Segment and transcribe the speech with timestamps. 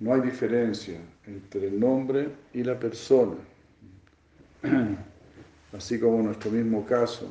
[0.00, 3.36] no hay diferencia entre el nombre y la persona.
[5.72, 7.28] Así como en nuestro mismo caso,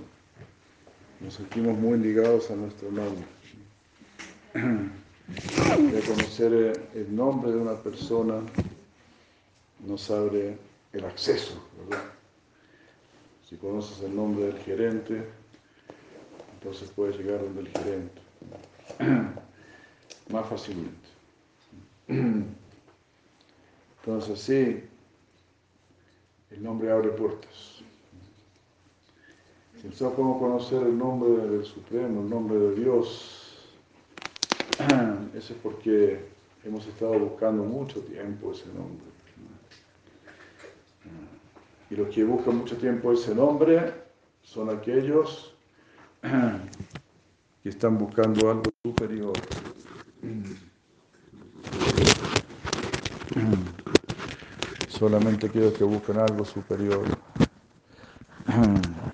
[1.19, 3.25] nos sentimos muy ligados a nuestro nombre.
[5.91, 8.41] De conocer el nombre de una persona
[9.85, 10.57] nos abre
[10.91, 11.61] el acceso.
[13.47, 15.23] Si conoces el nombre del gerente,
[16.53, 18.21] entonces puedes llegar donde el gerente.
[20.31, 20.98] Más fácilmente.
[23.99, 24.83] Entonces sí,
[26.49, 27.83] el nombre abre puertas.
[29.79, 33.69] Si nosotros podemos conocer el nombre del Supremo, el nombre de Dios,
[35.35, 36.25] eso es porque
[36.63, 39.05] hemos estado buscando mucho tiempo ese nombre.
[41.91, 43.93] Y los que buscan mucho tiempo ese nombre
[44.41, 45.53] son aquellos
[47.63, 49.33] que están buscando algo superior.
[54.99, 57.05] Solamente aquellos que buscan algo superior.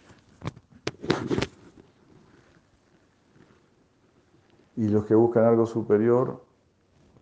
[4.78, 6.44] Y los que buscan algo superior,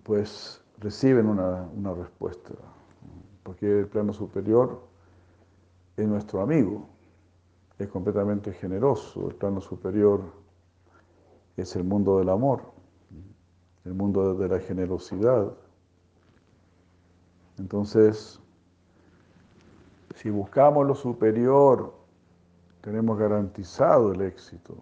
[0.01, 2.53] pues reciben una, una respuesta.
[3.43, 4.81] Porque el plano superior
[5.95, 6.87] es nuestro amigo,
[7.77, 9.29] es completamente generoso.
[9.29, 10.21] El plano superior
[11.57, 12.71] es el mundo del amor,
[13.83, 15.53] el mundo de la generosidad.
[17.59, 18.39] Entonces,
[20.13, 21.93] si buscamos lo superior,
[22.81, 24.75] tenemos garantizado el éxito.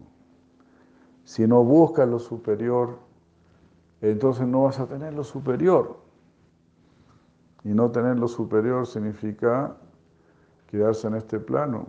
[1.24, 2.98] Si no buscas lo superior,
[4.02, 6.00] entonces no vas a tener lo superior.
[7.64, 9.78] Y no tener lo superior significa
[10.68, 11.88] quedarse en este plano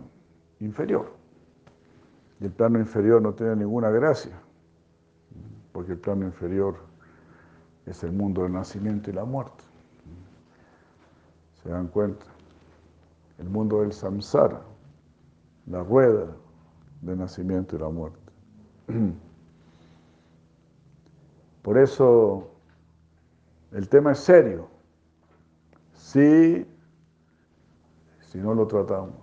[0.59, 1.11] inferior.
[2.39, 4.39] Y el plano inferior no tiene ninguna gracia,
[5.71, 6.75] porque el plano inferior
[7.85, 9.63] es el mundo del nacimiento y la muerte.
[11.61, 12.32] ¿Se dan cuenta?
[13.37, 14.61] El mundo del samsara,
[15.67, 16.35] la rueda
[17.01, 18.19] del nacimiento y la muerte.
[21.61, 22.51] Por eso
[23.71, 24.67] el tema es serio.
[25.93, 26.65] Si,
[28.19, 29.15] si no lo tratamos.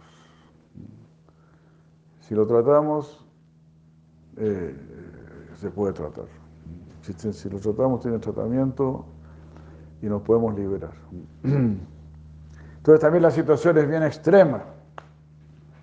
[2.20, 3.24] Si lo tratamos,
[4.36, 4.74] eh,
[5.54, 6.26] se puede tratar.
[7.02, 9.04] Si, lo tratamos, tiene tratamiento
[10.00, 10.94] y nos podemos liberar.
[12.80, 14.64] Entonces también la situación es bien extrema.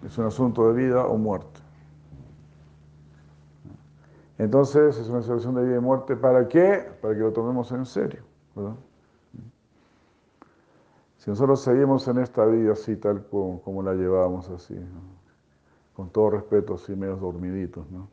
[0.03, 1.59] Es un asunto de vida o muerte.
[4.39, 6.15] Entonces es una situación de vida y muerte.
[6.15, 6.89] ¿Para qué?
[6.99, 8.23] Para que lo tomemos en serio.
[11.17, 14.75] Si nosotros seguimos en esta vida así, tal como, la llevamos así,
[15.93, 18.09] con todo respeto, así medio dormiditos, ¿no?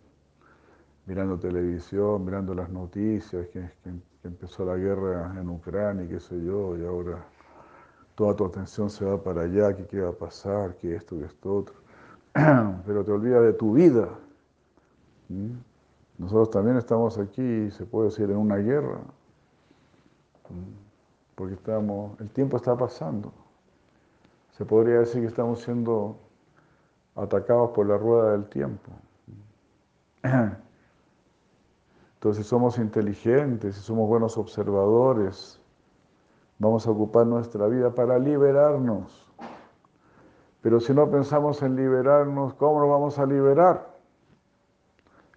[1.07, 3.71] mirando televisión, mirando las noticias, que,
[4.25, 7.25] empezó la guerra en Ucrania y qué sé yo, y ahora
[8.15, 11.25] toda tu atención se va para allá, que qué va a pasar, que esto, que
[11.25, 11.75] esto otro.
[12.87, 14.09] Pero te olvidas de tu vida.
[16.19, 19.01] Nosotros también estamos aquí, se puede decir, en una guerra,
[21.35, 23.33] porque estamos, el tiempo está pasando.
[24.53, 26.17] Se podría decir que estamos siendo
[27.17, 28.93] atacados por la rueda del tiempo.
[32.15, 35.61] Entonces, somos inteligentes, si somos buenos observadores,
[36.59, 39.31] vamos a ocupar nuestra vida para liberarnos.
[40.63, 43.95] Pero si no pensamos en liberarnos, ¿cómo nos vamos a liberar?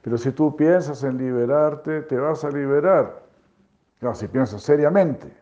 [0.02, 3.24] Pero si tú piensas en liberarte, te vas a liberar.
[4.00, 5.36] Claro, si piensas seriamente.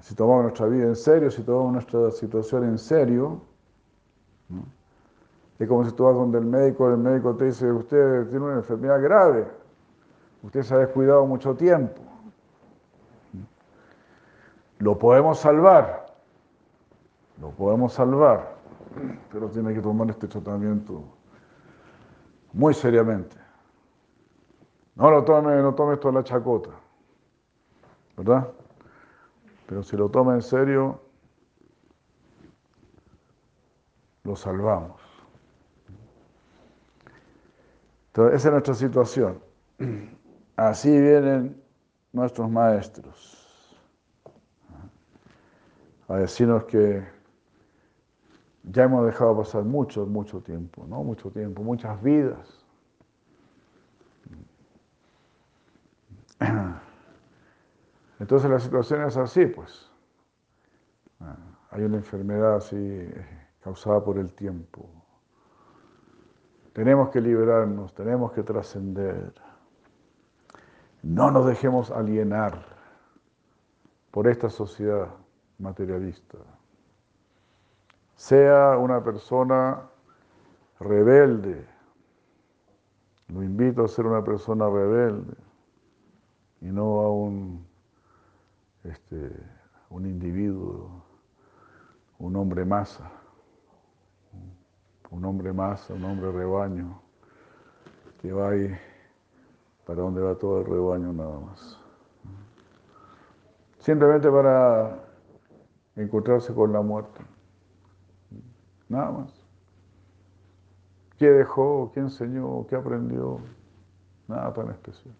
[0.00, 3.40] Si tomamos nuestra vida en serio, si tomamos nuestra situación en serio,
[5.60, 8.56] es como si tú vas donde el médico, el médico te dice, usted tiene una
[8.56, 9.46] enfermedad grave,
[10.42, 12.02] usted se ha descuidado mucho tiempo.
[14.82, 16.06] Lo podemos salvar,
[17.40, 18.56] lo podemos salvar,
[19.30, 21.04] pero tiene que tomar este tratamiento
[22.52, 23.36] muy seriamente.
[24.96, 26.70] No lo tome, no tome esto a la chacota,
[28.16, 28.48] ¿verdad?
[29.68, 31.00] Pero si lo toma en serio,
[34.24, 35.00] lo salvamos.
[38.08, 39.38] Entonces, esa es nuestra situación.
[40.56, 41.62] Así vienen
[42.12, 43.41] nuestros maestros
[46.12, 47.02] a decirnos que
[48.64, 51.02] ya hemos dejado pasar mucho, mucho tiempo, ¿no?
[51.02, 52.64] Mucho tiempo, muchas vidas.
[58.20, 59.90] Entonces la situación es así, pues.
[61.70, 64.86] Hay una enfermedad así eh, causada por el tiempo.
[66.74, 69.32] Tenemos que liberarnos, tenemos que trascender.
[71.02, 72.66] No nos dejemos alienar
[74.10, 75.08] por esta sociedad
[75.62, 76.38] materialista.
[78.16, 79.80] Sea una persona
[80.80, 81.66] rebelde.
[83.28, 85.34] Lo invito a ser una persona rebelde
[86.60, 87.66] y no a un,
[88.84, 89.30] este,
[89.88, 91.02] un individuo,
[92.18, 93.10] un hombre masa,
[95.10, 97.00] un hombre masa, un hombre rebaño,
[98.20, 98.78] que va ahí
[99.86, 101.78] para donde va todo el rebaño nada más.
[103.78, 105.11] Simplemente para
[105.96, 107.20] encontrarse con la muerte.
[108.88, 109.32] Nada más.
[111.18, 111.90] ¿Qué dejó?
[111.94, 112.66] ¿Qué enseñó?
[112.66, 113.38] ¿Qué aprendió?
[114.28, 115.14] Nada tan especial.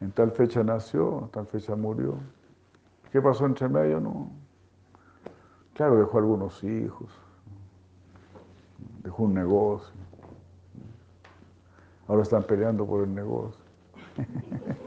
[0.00, 2.18] En tal fecha nació, en tal fecha murió.
[3.10, 4.00] ¿Qué pasó entre medio?
[4.00, 4.30] No.
[5.72, 7.08] Claro, dejó algunos hijos,
[9.02, 9.94] dejó un negocio.
[12.06, 13.64] Ahora están peleando por el negocio.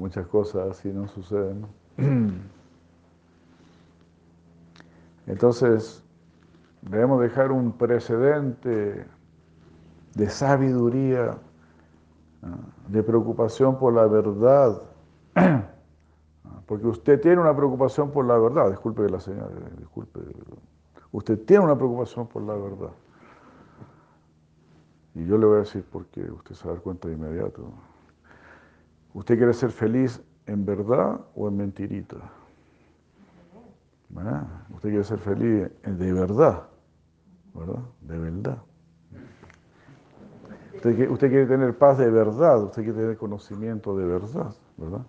[0.00, 1.66] Muchas cosas así no suceden.
[5.26, 6.02] Entonces,
[6.80, 9.06] debemos dejar un precedente
[10.14, 11.36] de sabiduría,
[12.88, 14.80] de preocupación por la verdad.
[16.66, 20.20] Porque usted tiene una preocupación por la verdad, disculpe la señora, disculpe.
[21.12, 22.92] Usted tiene una preocupación por la verdad.
[25.14, 27.16] Y yo le voy a decir por qué, usted se va a dar cuenta de
[27.16, 27.70] inmediato.
[29.14, 32.16] ¿Usted quiere ser feliz en verdad o en mentirita?
[34.74, 36.64] Usted quiere ser feliz de verdad,
[37.54, 37.82] ¿verdad?
[38.00, 38.58] De verdad.
[40.74, 45.04] Usted, usted, quiere tener paz de verdad, usted quiere tener conocimiento de verdad, ¿verdad?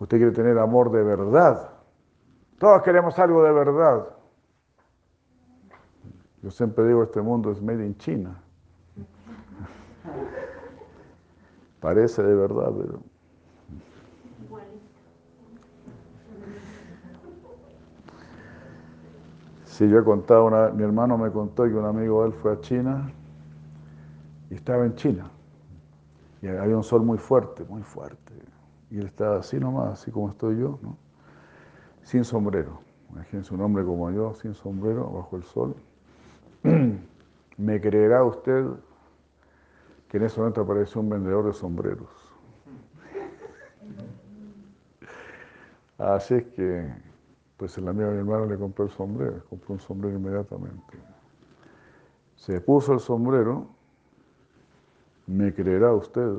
[0.00, 1.70] Usted quiere tener amor de verdad.
[2.58, 4.06] Todos queremos algo de verdad.
[6.42, 8.43] Yo siempre digo, este mundo es made in China.
[11.84, 12.98] Parece de verdad, pero
[19.66, 22.52] Sí, yo he contado, una, mi hermano me contó que un amigo de él fue
[22.52, 23.12] a China
[24.48, 25.30] y estaba en China.
[26.40, 28.32] Y había un sol muy fuerte, muy fuerte.
[28.90, 30.96] Y él estaba así nomás, así como estoy yo, ¿no?
[32.02, 32.80] sin sombrero.
[33.10, 35.74] Imagínense un hombre como yo, sin sombrero, bajo el sol.
[37.58, 38.64] ¿Me creerá usted
[40.14, 42.08] que en ese momento apareció un vendedor de sombreros?
[45.98, 46.88] Así es que
[47.56, 50.98] pues el amigo de mi hermano le compró el sombrero, compró un sombrero inmediatamente.
[52.36, 53.66] Se puso el sombrero,
[55.26, 56.30] me creerá usted,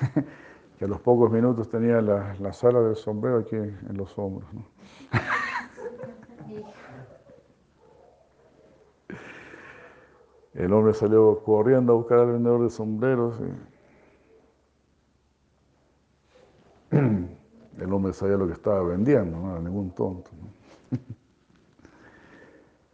[0.78, 4.48] que a los pocos minutos tenía la, sala del sombrero aquí en los hombros.
[10.54, 13.34] El hombre salió corriendo a buscar al vendedor de sombreros.
[16.90, 20.30] El hombre sabía lo que estaba vendiendo, no era ningún tonto.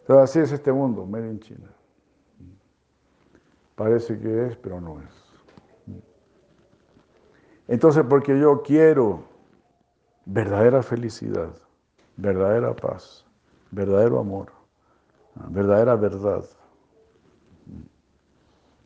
[0.07, 1.71] Pero así es este mundo, medio en China.
[3.75, 5.31] Parece que es, pero no es.
[7.69, 9.23] Entonces, porque yo quiero
[10.25, 11.51] verdadera felicidad,
[12.17, 13.25] verdadera paz,
[13.71, 14.51] verdadero amor,
[15.51, 16.45] verdadera verdad.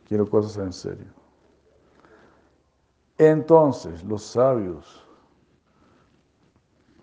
[0.04, 1.12] Quiero cosas en serio.
[3.18, 5.04] Entonces, los sabios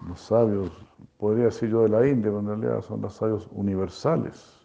[0.07, 0.71] los sabios,
[1.17, 4.59] podría decir yo de la India, pero en realidad son los sabios universales.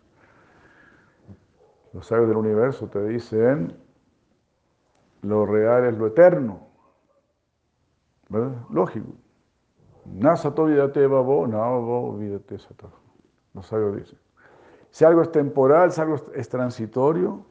[1.93, 3.77] Los sabios del universo te dicen,
[5.23, 6.69] lo real es lo eterno.
[8.29, 8.57] ¿Verdad?
[8.71, 9.09] Lógico.
[10.05, 12.57] Nasato vidate babo, no vidate.
[13.55, 14.19] Los sabios dicen.
[14.91, 17.45] Si algo es temporal, si algo es transitorio,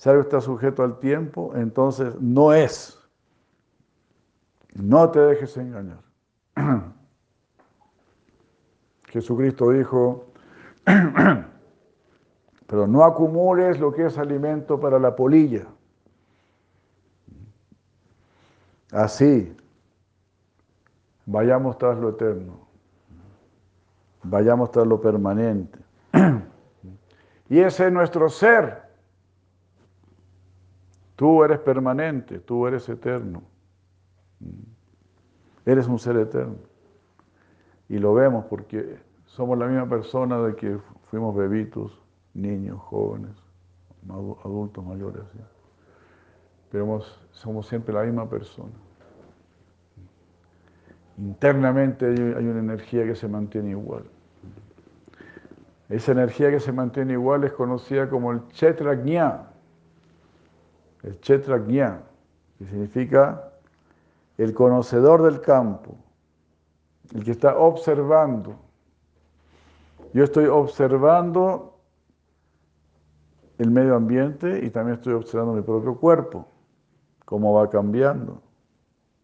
[0.00, 2.98] si algo está sujeto al tiempo, entonces no es.
[4.72, 6.00] No te dejes engañar.
[9.08, 10.24] Jesucristo dijo,
[12.66, 15.66] pero no acumules lo que es alimento para la polilla.
[18.92, 19.54] Así,
[21.26, 22.66] vayamos tras lo eterno,
[24.22, 25.78] vayamos tras lo permanente.
[27.50, 28.89] Y ese es nuestro ser.
[31.20, 33.42] Tú eres permanente, tú eres eterno.
[35.66, 36.56] Eres un ser eterno.
[37.90, 38.96] Y lo vemos porque
[39.26, 40.78] somos la misma persona de que
[41.10, 42.00] fuimos bebitos,
[42.32, 43.32] niños, jóvenes,
[44.08, 45.20] adultos mayores.
[46.70, 48.72] Pero somos siempre la misma persona.
[51.18, 54.04] Internamente hay una energía que se mantiene igual.
[55.90, 59.49] Esa energía que se mantiene igual es conocida como el Chetragnya.
[61.02, 62.02] El Chetragnya,
[62.58, 63.52] que significa
[64.36, 65.96] el conocedor del campo,
[67.14, 68.56] el que está observando.
[70.12, 71.78] Yo estoy observando
[73.58, 76.46] el medio ambiente y también estoy observando mi propio cuerpo,
[77.24, 78.42] cómo va cambiando.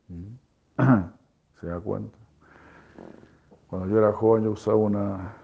[1.61, 2.19] ¿Se da cuenta?
[3.69, 5.35] Cuando yo era joven yo usaba una,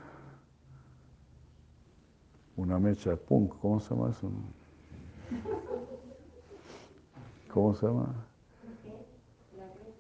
[2.57, 4.31] una mecha punk, ¿cómo se llama eso?
[7.53, 8.07] ¿Cómo se llama?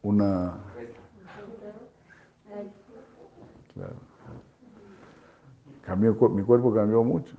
[0.02, 0.58] Una...
[3.74, 3.96] Claro.
[5.82, 7.36] Cambió, mi cuerpo cambió mucho.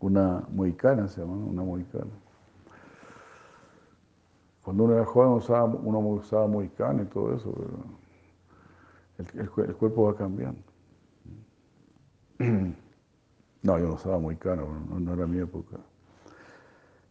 [0.00, 2.10] Una mohicana se llama, una mohicana.
[4.62, 9.34] Cuando uno era joven usaba, uno usaba mohicana y todo eso, pero
[9.66, 10.60] el, cuerpo va cambiando.
[13.60, 15.78] No, yo no usaba mohicana, no, no era mi época.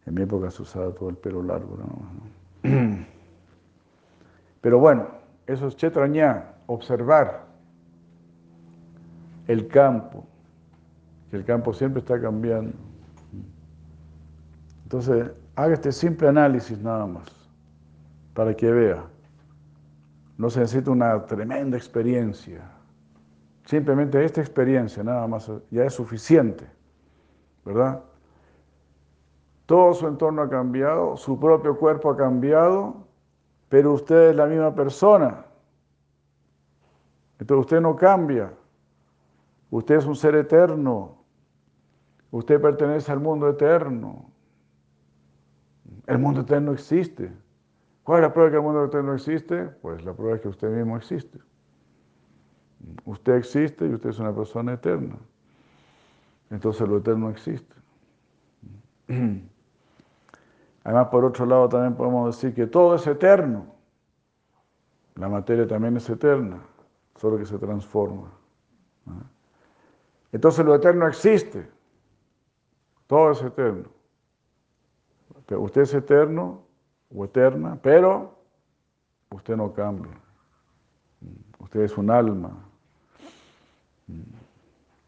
[0.08, 1.76] En mi época se usaba todo el pelo largo.
[1.76, 2.70] ¿no?
[4.62, 5.06] Pero bueno,
[5.46, 7.44] eso es chetrañá, observar
[9.46, 10.24] el campo,
[11.30, 12.72] que el campo siempre está cambiando.
[14.84, 17.28] Entonces, haga este simple análisis nada más,
[18.32, 19.04] para que vea.
[20.38, 22.62] No se necesita una tremenda experiencia.
[23.66, 26.64] Simplemente esta experiencia nada más ya es suficiente,
[27.66, 28.02] ¿verdad?
[29.68, 33.06] Todo su entorno ha cambiado, su propio cuerpo ha cambiado,
[33.68, 35.44] pero usted es la misma persona.
[37.38, 38.50] Entonces usted no cambia.
[39.70, 41.18] Usted es un ser eterno.
[42.30, 44.30] Usted pertenece al mundo eterno.
[46.06, 47.30] El mundo eterno existe.
[48.04, 49.64] ¿Cuál es la prueba de que el mundo eterno existe?
[49.82, 51.40] Pues la prueba es que usted mismo existe.
[53.04, 55.18] Usted existe y usted es una persona eterna.
[56.48, 57.76] Entonces lo eterno existe.
[60.88, 63.66] Además, por otro lado, también podemos decir que todo es eterno.
[65.16, 66.62] La materia también es eterna,
[67.14, 68.32] solo que se transforma.
[70.32, 71.68] Entonces lo eterno existe.
[73.06, 73.90] Todo es eterno.
[75.50, 76.62] Usted es eterno
[77.14, 78.38] o eterna, pero
[79.28, 80.18] usted no cambia.
[81.58, 82.64] Usted es un alma.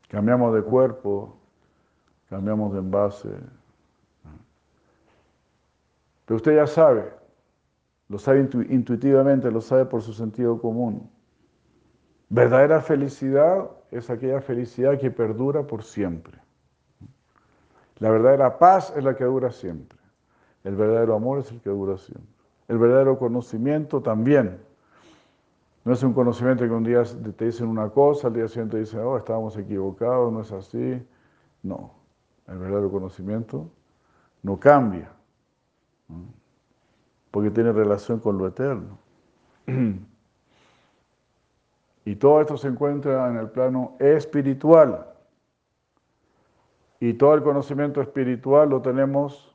[0.08, 1.38] Cambiamos de cuerpo,
[2.28, 3.59] cambiamos de envase.
[6.30, 7.12] Pero usted ya sabe,
[8.08, 11.10] lo sabe intuitivamente, lo sabe por su sentido común.
[12.28, 16.38] Verdadera felicidad es aquella felicidad que perdura por siempre.
[17.98, 19.98] La verdadera paz es la que dura siempre.
[20.62, 22.30] El verdadero amor es el que dura siempre.
[22.68, 24.60] El verdadero conocimiento también.
[25.84, 27.02] No es un conocimiento que un día
[27.36, 31.04] te dicen una cosa, al día siguiente te dicen, oh, estábamos equivocados, no es así.
[31.64, 31.92] No,
[32.46, 33.68] el verdadero conocimiento
[34.44, 35.10] no cambia,
[37.30, 38.98] porque tiene relación con lo eterno.
[42.04, 45.06] Y todo esto se encuentra en el plano espiritual.
[46.98, 49.54] Y todo el conocimiento espiritual lo tenemos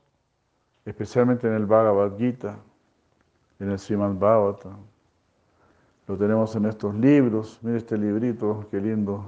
[0.84, 2.56] especialmente en el Bhagavad Gita,
[3.58, 4.70] en el Srimad Bhagavata.
[6.06, 7.58] Lo tenemos en estos libros.
[7.62, 9.24] Mira este librito, qué lindo,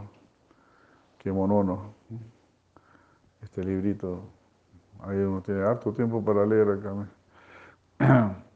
[1.18, 1.92] qué monono.
[3.42, 4.23] Este librito,
[5.00, 6.94] ahí uno tiene harto tiempo para leer acá.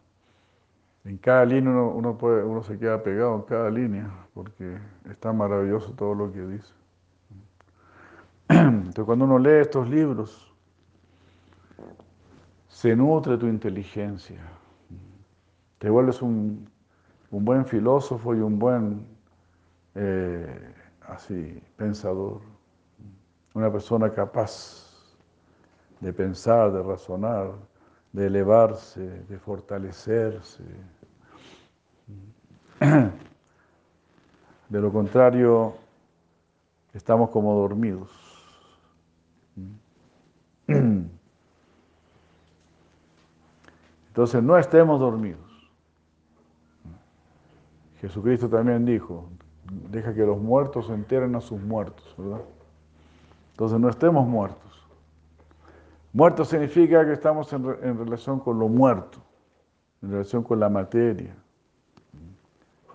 [1.05, 4.79] En cada línea uno, se queda pegado en cada línea, porque
[5.11, 6.73] está maravilloso todo lo que dice.
[8.49, 10.55] Entonces cuando uno lee estos libros,
[12.69, 14.41] se nutre tu inteligencia.
[15.79, 16.71] Te vuelves un,
[17.31, 19.07] buen filósofo y un buen
[19.97, 20.73] eh,
[21.09, 22.43] así, pensador.
[23.55, 25.17] Una persona capaz
[26.01, 27.53] de pensar, de razonar,
[28.13, 30.63] de elevarse, de fortalecerse.
[34.69, 35.75] De lo contrario,
[36.93, 38.11] estamos como dormidos.
[44.09, 45.41] Entonces no estemos dormidos.
[48.01, 49.29] Jesucristo también dijo,
[49.91, 52.43] deja que los muertos enteren a sus muertos, ¿verdad?
[53.53, 54.82] Entonces no estemos muertos.
[56.13, 57.65] Muerto significa que estamos en,
[57.99, 59.19] relación con lo muerto,
[60.03, 61.35] en relación con la materia,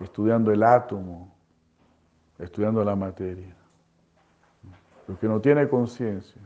[0.00, 1.34] estudiando el átomo,
[2.38, 3.54] estudiando la materia.
[5.08, 6.40] Lo que no tiene conciencia,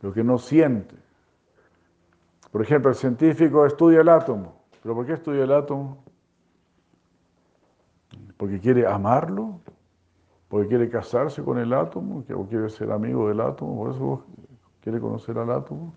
[0.00, 0.96] lo que no siente,
[2.50, 4.62] por ejemplo, el científico estudia el átomo.
[4.82, 5.98] ¿Pero por qué estudia el átomo?
[8.38, 9.60] ¿Porque quiere amarlo?
[10.48, 14.24] porque quiere casarse con el átomo, o quiere ser amigo del átomo, por eso
[14.88, 15.92] quiere conocer al átomo.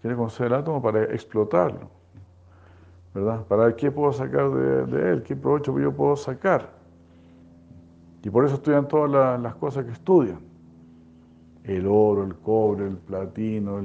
[0.00, 1.88] Quiere conocer el átomo para explotarlo,
[3.14, 3.44] ¿verdad?
[3.46, 6.68] Para ver qué puedo sacar de, él, qué provecho yo puedo sacar.
[8.24, 10.40] Y por eso estudian todas las, cosas que estudian.
[11.62, 13.78] El oro, el cobre, el platino,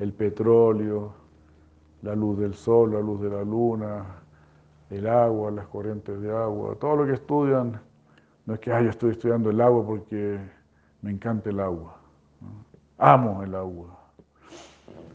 [0.00, 1.12] el, petróleo,
[2.02, 4.06] la luz del sol, la luz de la luna,
[4.90, 7.80] el agua, las corrientes de agua, todo lo que estudian,
[8.44, 10.40] no es que yo estoy estudiando el agua porque
[11.04, 12.00] me encanta el agua,
[12.98, 13.98] amo el agua,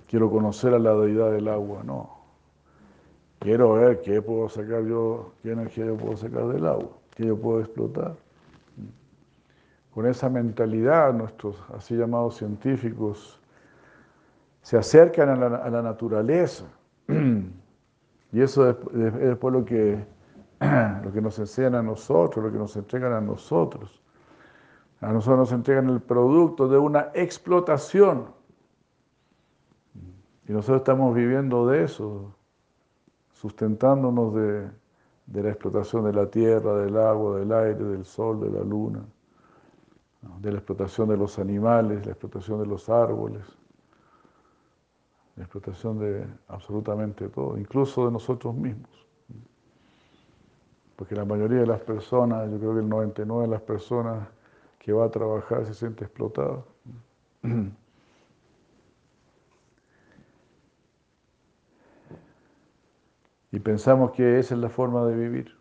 [0.08, 2.20] quiero conocer a la deidad del agua, no.
[3.40, 7.38] Quiero ver qué puedo sacar yo, qué energía yo puedo sacar del agua, qué yo
[7.38, 8.16] puedo explotar.
[9.94, 13.40] Con esa mentalidad, nuestros así llamados científicos
[14.62, 16.66] se acercan a la, naturaleza
[18.32, 20.06] Y eso es, después lo que,
[21.04, 24.02] lo que nos enseñan a nosotros, lo que nos entregan a nosotros.
[25.02, 28.28] A nosotros nos entregan el producto de una explotación.
[30.48, 32.34] Y nosotros estamos viviendo de eso,
[33.34, 34.70] sustentándonos de,
[35.28, 39.06] de la explotación de la tierra, del agua, del aire, del sol, de la luna,
[40.40, 43.46] de la explotación de los animales, la explotación de los árboles
[45.40, 48.90] la explotación de absolutamente todo, incluso de nosotros mismos.
[50.98, 54.28] Porque la mayoría de las personas, yo creo que el 99 de las personas
[54.80, 56.66] que va a trabajar se siente explotado.
[63.52, 65.58] Y pensamos que esa es la forma de vivir.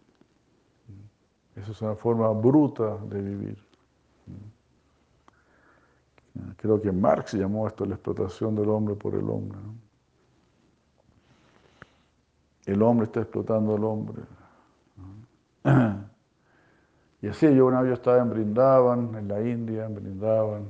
[1.56, 3.68] Esa es una forma bruta de vivir.
[6.56, 9.58] Creo que Marx llamó esto la explotación del hombre por el hombre.
[12.66, 14.22] El hombre está explotando al hombre.
[17.20, 20.68] Y así yo una vez estaba en Brindavan, en la India, en Brindavan,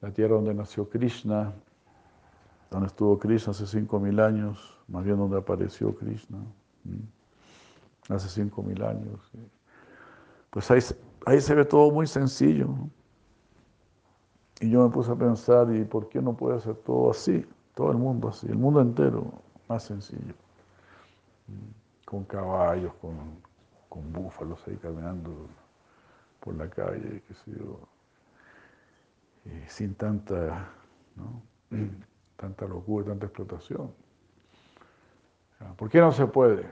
[0.00, 1.52] la tierra donde nació Krishna,
[2.70, 6.38] donde estuvo Krishna hace cinco mil años, más bien donde apareció Krishna,
[8.08, 9.20] hace cinco mil años.
[10.50, 10.80] Pues ahí,
[11.26, 12.68] ahí se ve todo muy sencillo.
[14.60, 17.44] Y yo me puse a pensar, ¿y por qué no puede ser todo así?
[17.74, 19.32] Todo el mundo así, el mundo entero
[19.68, 20.34] más sencillo.
[22.06, 23.14] Con caballos, con,
[23.94, 25.30] con búfalos ahí caminando
[26.40, 27.52] por la calle, qué sé.
[29.44, 30.68] Eh, sin tanta,
[31.14, 31.40] ¿no?
[32.36, 33.92] tanta locura, tanta explotación.
[35.76, 36.68] ¿Por qué no se puede?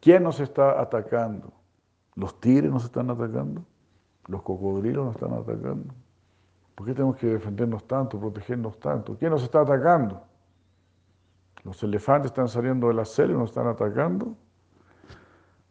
[0.00, 1.52] ¿Quién nos está atacando?
[2.14, 3.62] ¿Los tigres nos están atacando?
[4.26, 5.94] ¿Los cocodrilos nos están atacando?
[6.74, 9.16] ¿Por qué tenemos que defendernos tanto, protegernos tanto?
[9.18, 10.24] ¿Quién nos está atacando?
[11.64, 14.34] ¿Los elefantes están saliendo de la selva y nos están atacando?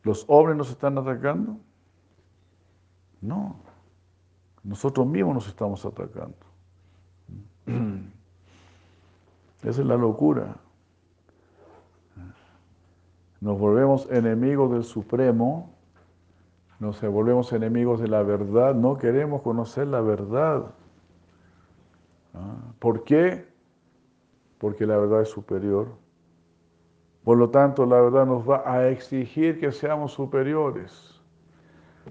[0.03, 1.57] ¿Los hombres nos están atacando?
[3.21, 3.55] No.
[4.63, 6.35] Nosotros mismos nos estamos atacando.
[9.63, 10.57] Esa es la locura.
[13.39, 15.73] Nos volvemos enemigos del Supremo,
[16.79, 20.65] nos volvemos enemigos de la verdad, no queremos conocer la verdad.
[22.33, 23.45] Ah, ¿Por qué?
[24.59, 26.02] Porque la verdad es superior.
[27.23, 31.21] Por lo tanto, la verdad nos va a exigir que seamos superiores.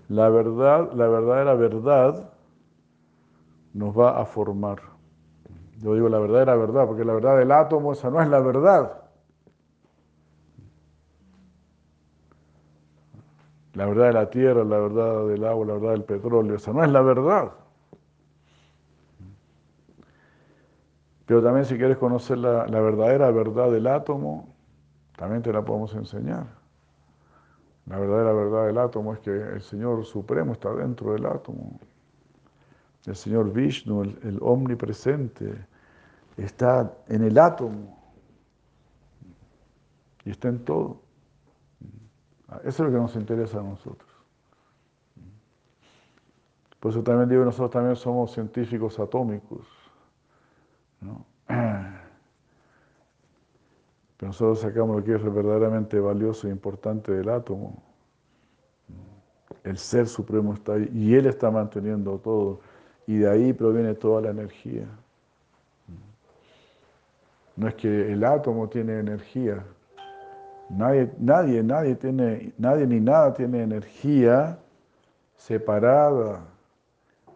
[0.09, 2.31] La verdad, la verdadera verdad,
[3.75, 4.81] nos va a formar.
[5.79, 9.03] Yo digo la verdadera verdad, porque la verdad del átomo, esa no es la verdad.
[13.75, 16.85] La verdad de la tierra, la verdad del agua, la verdad del petróleo, esa no
[16.85, 17.53] es la verdad.
[21.27, 24.52] Pero también si quieres conocer la, verdadera verdad del átomo,
[25.17, 26.47] también te la podemos enseñar.
[27.87, 31.81] La verdadera verdad del átomo es que el Señor Supremo está dentro del átomo.
[33.07, 35.67] El Señor Vishnu, el, omnipresente,
[36.37, 37.99] está en el átomo
[40.25, 41.03] y está en todo.
[42.63, 44.11] Eso es lo que nos interesa a nosotros.
[46.79, 49.67] Por eso también digo, nosotros también somos científicos atómicos.
[54.23, 57.83] Pero nosotros sacamos lo que es verdaderamente valioso e importante del átomo.
[59.65, 62.61] El ser supremo está ahí y Él está manteniendo todo.
[63.05, 64.87] Y de ahí proviene toda la energía.
[67.57, 69.65] No es que el átomo tiene energía.
[70.71, 74.57] Nadie, nadie, nadie tiene, nadie ni nada tiene energía
[75.37, 76.45] separada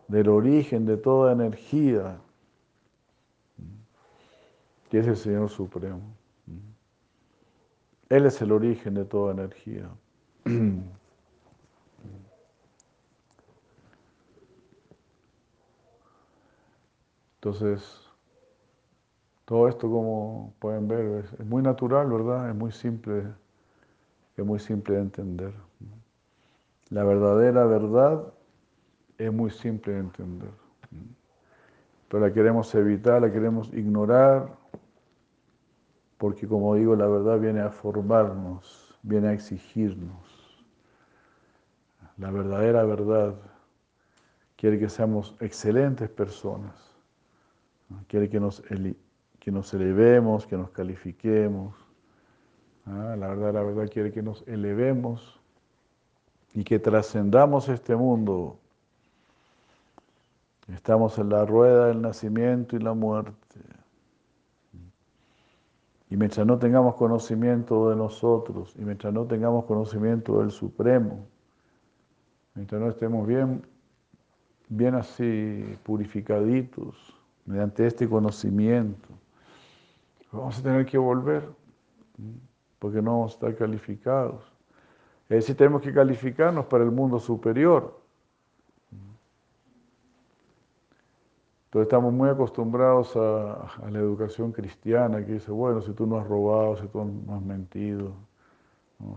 [0.06, 2.16] del origen de toda energía
[4.88, 6.15] que es el Señor Supremo.
[8.08, 9.88] Él es el origen de toda energía.
[17.46, 18.06] Entonces,
[19.44, 22.50] todo esto, como pueden ver, es, muy natural, ¿verdad?
[22.50, 23.24] Es muy simple,
[24.36, 25.52] es muy simple de entender.
[26.90, 28.32] La verdadera verdad
[29.18, 30.50] es muy simple de entender.
[32.08, 34.48] Pero la queremos evitar, la queremos ignorar,
[36.18, 40.64] porque como digo, la verdad viene a formarnos, viene a exigirnos.
[42.16, 43.34] La verdadera verdad
[44.56, 46.74] quiere que seamos excelentes personas,
[48.08, 48.62] quiere que nos
[49.46, 51.72] que nos elevemos, que nos califiquemos.
[52.84, 55.40] La verdad, la verdad quiere que nos elevemos
[56.52, 58.58] y que trascendamos este mundo.
[60.66, 63.60] Estamos en la rueda del nacimiento y la muerte.
[66.08, 71.26] Y mientras no tengamos conocimiento de nosotros, y mientras no tengamos conocimiento del Supremo,
[72.54, 73.66] mientras no estemos bien,
[74.68, 77.14] bien así purificaditos,
[77.44, 79.08] mediante este conocimiento,
[80.30, 81.48] vamos a tener que volver,
[82.78, 84.52] porque no vamos a estar calificados.
[85.28, 88.05] Es decir, tenemos que calificarnos para el mundo superior.
[91.66, 96.26] Entonces estamos muy acostumbrados a, la educación cristiana que dice, bueno, si tú no has
[96.26, 98.12] robado, si tú no has mentido,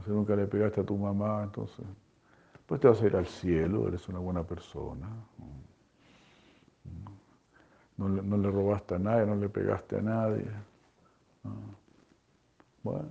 [0.03, 1.85] si nunca le pegaste a tu mamá, entonces,
[2.65, 5.07] pues te vas a ir al cielo, eres una buena persona.
[7.97, 10.47] No, no le robaste a nadie, no le pegaste a nadie.
[12.81, 13.09] Bueno,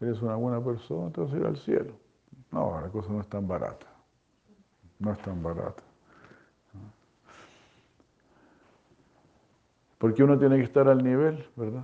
[0.00, 1.92] eres una buena persona, te vas a ir al cielo.
[2.50, 3.86] No, la cosa no es tan barata.
[4.98, 5.85] No es tan barata.
[10.06, 11.82] Porque uno tiene que estar al nivel, ¿verdad?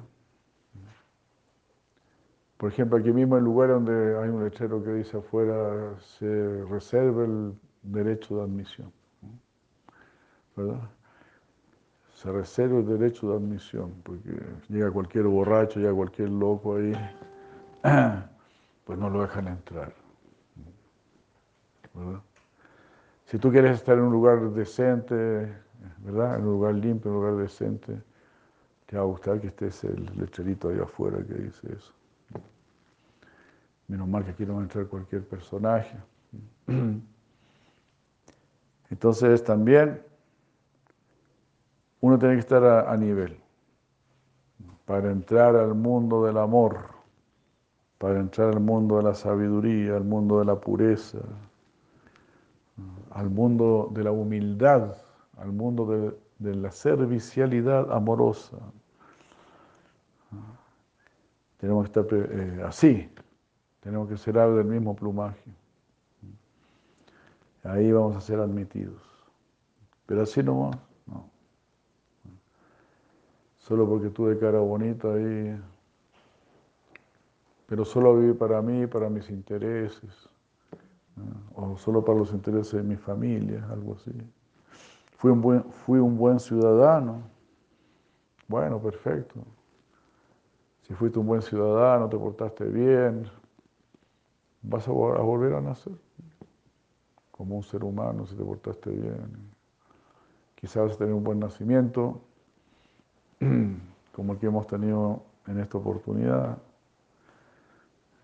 [2.56, 7.24] Por ejemplo, aquí mismo el lugar donde hay un lechero que dice afuera se reserva
[7.24, 8.92] el derecho de admisión.
[10.54, 10.88] ¿Verdad?
[12.14, 14.30] se reserva el derecho de admisión, porque
[14.68, 16.92] llega cualquier borracho, llega cualquier loco ahí,
[18.84, 19.92] pues no lo dejan entrar.
[23.24, 25.52] Si tú quieres estar en un lugar decente,
[25.98, 26.38] ¿verdad?
[26.38, 28.00] En un lugar limpio, en un lugar decente,
[28.92, 31.94] te va a gustar que estés el lecherito ahí afuera que dice eso.
[33.88, 35.96] Menos mal que aquí no va a entrar cualquier personaje.
[38.90, 40.02] Entonces también
[42.02, 43.40] uno tiene que estar a, nivel
[44.84, 46.90] para entrar al mundo del amor,
[47.96, 51.20] para entrar al mundo de la sabiduría, al mundo de la pureza,
[53.12, 54.98] al mundo de la humildad,
[55.38, 58.58] al mundo de, la servicialidad amorosa.
[61.62, 63.10] Tenemos que estar eh, así,
[63.80, 65.50] tenemos que ser algo del mismo plumaje.
[67.62, 69.00] Ahí vamos a ser admitidos.
[70.04, 70.76] Pero así nomás
[73.62, 75.58] solo porque tuve cara bonita ahí,
[77.66, 80.28] pero solo viví para mí, para mis intereses,
[81.54, 84.12] o solo para los intereses de mi familia, algo así.
[85.16, 87.22] Fui un buen, fui un buen ciudadano.
[88.48, 89.40] Bueno, perfecto.
[90.92, 93.24] Si fuiste un buen ciudadano, te portaste bien,
[94.60, 95.94] vas a, volver a nacer
[97.30, 99.54] como un ser humano si te portaste bien.
[100.54, 102.20] Quizás tener un buen nacimiento,
[104.14, 106.58] como el que hemos tenido en esta oportunidad,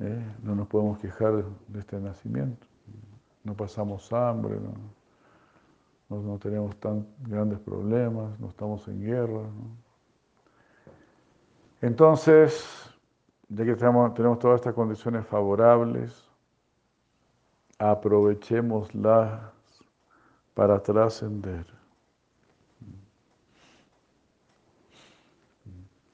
[0.00, 0.22] ¿eh?
[0.42, 2.66] no nos podemos quejar de este nacimiento.
[3.44, 4.59] No pasamos hambre,
[6.11, 9.44] no, tenemos tan grandes problemas, no estamos en guerra.
[11.81, 12.93] Entonces,
[13.49, 16.29] ya que tenemos, todas estas condiciones favorables,
[17.79, 19.41] aprovechémoslas
[20.55, 21.67] para trascender.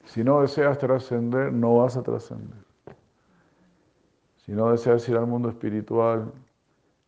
[0.05, 2.63] Si no deseas trascender, no vas a trascender.
[4.45, 6.31] Si no deseas ir al mundo espiritual,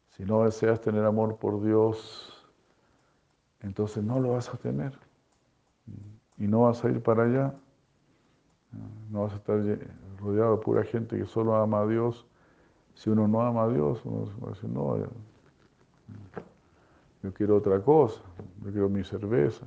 [0.10, 2.44] si no deseas tener amor por Dios,
[3.62, 4.98] entonces no lo vas a tener.
[6.40, 7.54] Y no vas a ir para allá.
[9.10, 9.60] No vas a estar
[10.20, 12.26] rodeado de pura gente que solo ama a Dios.
[12.96, 14.98] Si uno no ama a Dios, uno va a decir, no,
[17.24, 18.22] yo quiero otra cosa,
[18.64, 19.66] yo quiero mi cerveza.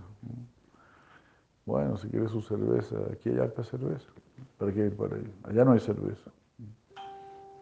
[1.66, 4.08] Bueno, si quiere su cerveza, aquí hay harta cerveza.
[4.58, 5.28] ¿Para qué ir para allá?
[5.44, 6.30] Allá no hay cerveza.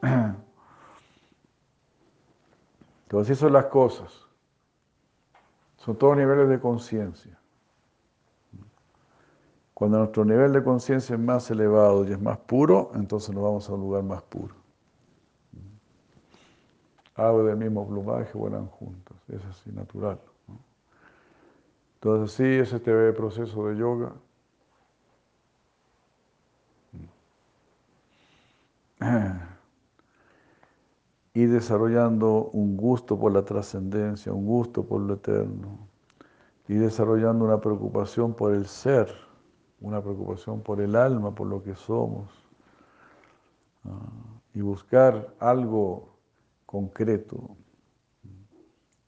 [3.03, 4.27] Entonces, así son las cosas.
[5.79, 7.38] Son todos niveles de conciencia.
[9.79, 13.71] Cuando nuestro nivel de conciencia es más elevado y es más puro, entonces nos vamos
[13.71, 14.53] a un lugar más puro.
[17.15, 19.17] Aves del mismo plumaje vuelan juntos.
[19.29, 20.19] Es así, natural.
[21.95, 24.15] Entonces sí, ese este proceso de yoga.
[31.35, 35.87] Y desarrollando un gusto por la trascendencia, un gusto por lo eterno.
[36.67, 39.28] Y desarrollando una preocupación por el ser,
[39.81, 42.29] una preocupación por el alma, por lo que somos.
[43.85, 46.09] Ah, y buscar algo
[46.67, 47.57] concreto.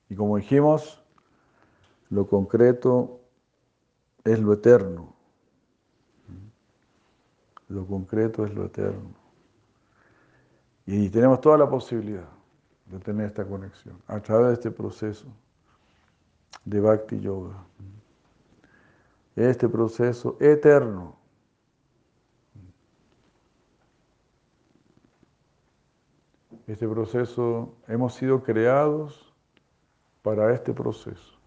[0.08, 1.02] Y como dijimos,
[2.08, 3.20] lo concreto
[4.24, 5.14] es lo eterno.
[7.68, 9.14] Lo concreto es lo eterno.
[10.86, 12.28] Y tenemos toda la posibilidad
[12.86, 15.26] de tener esta conexión a través de este proceso
[16.64, 17.64] de Bhakti Yoga.
[19.40, 21.16] Este proceso eterno.
[26.66, 29.34] Este proceso, hemos sido creados
[30.20, 31.38] para este proceso.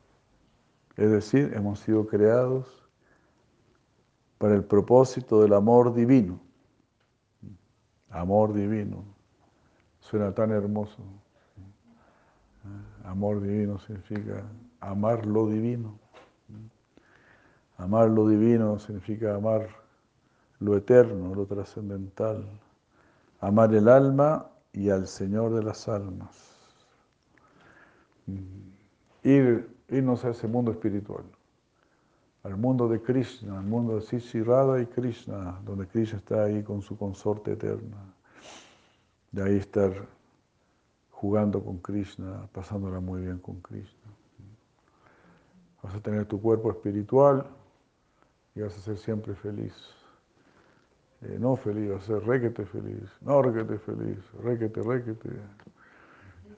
[0.97, 2.89] Es decir, hemos sido creados
[4.39, 6.39] para el propósito del amor divino.
[8.09, 9.03] Amor divino.
[9.99, 11.03] Suena tan hermoso.
[13.03, 14.43] Amor divino significa
[14.79, 16.02] amar lo divino.
[17.77, 19.67] Amar lo divino significa amar
[20.59, 22.45] lo eterno, lo trascendental.
[23.39, 26.49] Amar el alma y al Señor de las almas.
[29.23, 31.25] Ir, irnos a ese mundo espiritual,
[32.43, 36.63] al mundo de Krishna, al mundo de Sisi Radha y Krishna, donde Krishna está ahí
[36.63, 38.13] con su consorte eterna
[39.33, 39.91] de ahí estar
[41.09, 44.11] jugando con Krishna, pasándola muy bien con Krishna.
[45.81, 47.45] Vas a tener tu cuerpo espiritual
[48.55, 49.73] y vas a ser siempre feliz.
[51.21, 55.29] Eh, no feliz, vas a ser requete feliz, no requete feliz, requete, requete.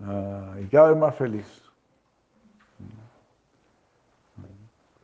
[0.02, 1.62] Ah, y cada vez más feliz.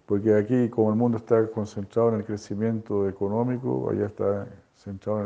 [0.06, 5.22] Porque aquí, como el mundo está concentrado en el crecimiento económico, allá está centrado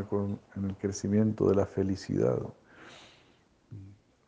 [0.56, 2.38] en el, crecimiento de la felicidad.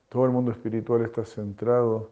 [0.10, 2.10] Todo el mundo espiritual está centrado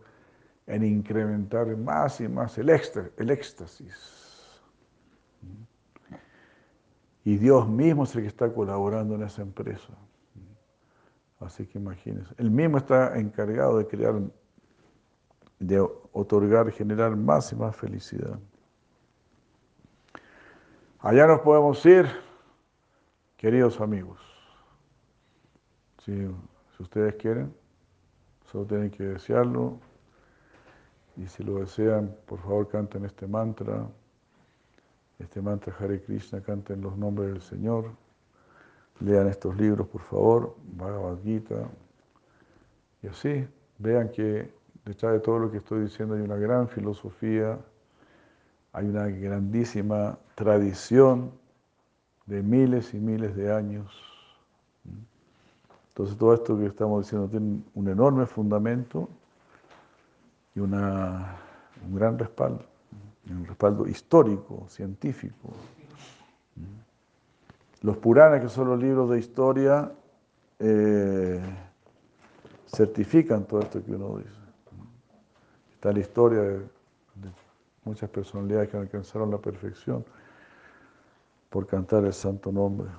[0.67, 4.34] en incrementar más y más el, el éxtasis.
[7.23, 9.93] Y Dios mismo es el que está colaborando en esa empresa.
[11.39, 14.21] Así que imagínense, Él mismo está encargado de crear,
[15.59, 15.79] de
[16.13, 18.39] otorgar, generar más y más felicidad.
[20.99, 22.07] Allá nos podemos ir
[23.45, 24.19] Queridos amigos,
[26.03, 26.25] si,
[26.79, 27.53] ustedes quieren,
[28.49, 29.79] solo tienen que desearlo.
[31.15, 33.87] Y si lo desean, por favor canten este mantra.
[35.19, 37.91] Este mantra Hare Krishna, canten los nombres del Señor.
[38.99, 41.67] Lean estos libros, por favor, Bhagavad Gita.
[43.01, 43.47] Y así,
[43.77, 44.51] vean que
[44.85, 47.57] detrás de todo lo que estoy diciendo hay una gran filosofía,
[48.73, 51.31] hay una grandísima tradición
[52.25, 53.93] de miles y miles de años.
[55.89, 59.07] Entonces todo esto que estamos diciendo tiene un enorme fundamento
[60.55, 61.37] y una,
[61.87, 62.65] un gran respaldo,
[63.29, 65.53] un respaldo histórico, científico.
[67.81, 69.91] Los Puranas, que son los libros de historia,
[70.59, 71.41] eh,
[72.67, 74.29] certifican todo esto que uno dice.
[75.75, 76.65] Está la historia de
[77.83, 80.03] muchas personalidades que alcanzaron la perfección
[81.49, 82.89] por cantar el santo nombre.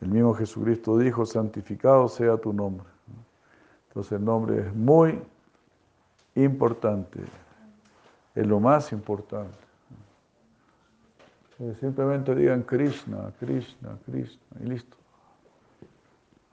[0.00, 2.86] El mismo Jesucristo dijo, santificado sea tu nombre.
[3.88, 5.18] Entonces el nombre es muy
[6.34, 7.20] importante,
[8.36, 9.58] es lo más importante.
[11.80, 14.96] Simplemente digan Krishna, Krishna, Krishna y listo.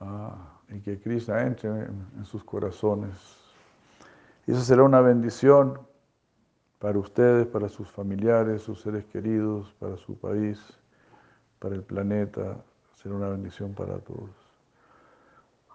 [0.00, 0.34] Ah,
[0.70, 3.12] y que Krishna entre en, en sus corazones.
[4.46, 5.78] Y eso será una bendición
[6.78, 10.58] para ustedes, para sus familiares, sus seres queridos, para su país,
[11.58, 12.56] para el planeta.
[12.94, 14.30] Será una bendición para todos.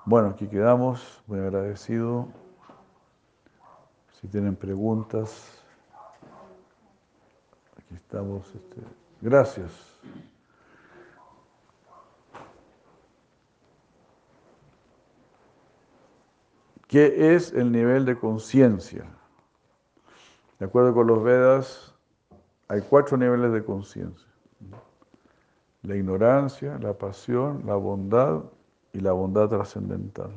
[0.05, 2.27] Bueno, aquí quedamos, muy agradecido.
[4.19, 5.58] Si tienen preguntas,
[7.95, 8.47] estamos.
[8.55, 8.81] Este,
[9.21, 9.71] gracias.
[16.87, 19.05] ¿Qué es el nivel de conciencia?
[20.57, 21.93] De acuerdo con los Vedas,
[22.67, 24.27] hay cuatro niveles de conciencia.
[25.83, 28.43] La ignorancia, la pasión, la bondad
[28.91, 30.31] y la bondad trascendental.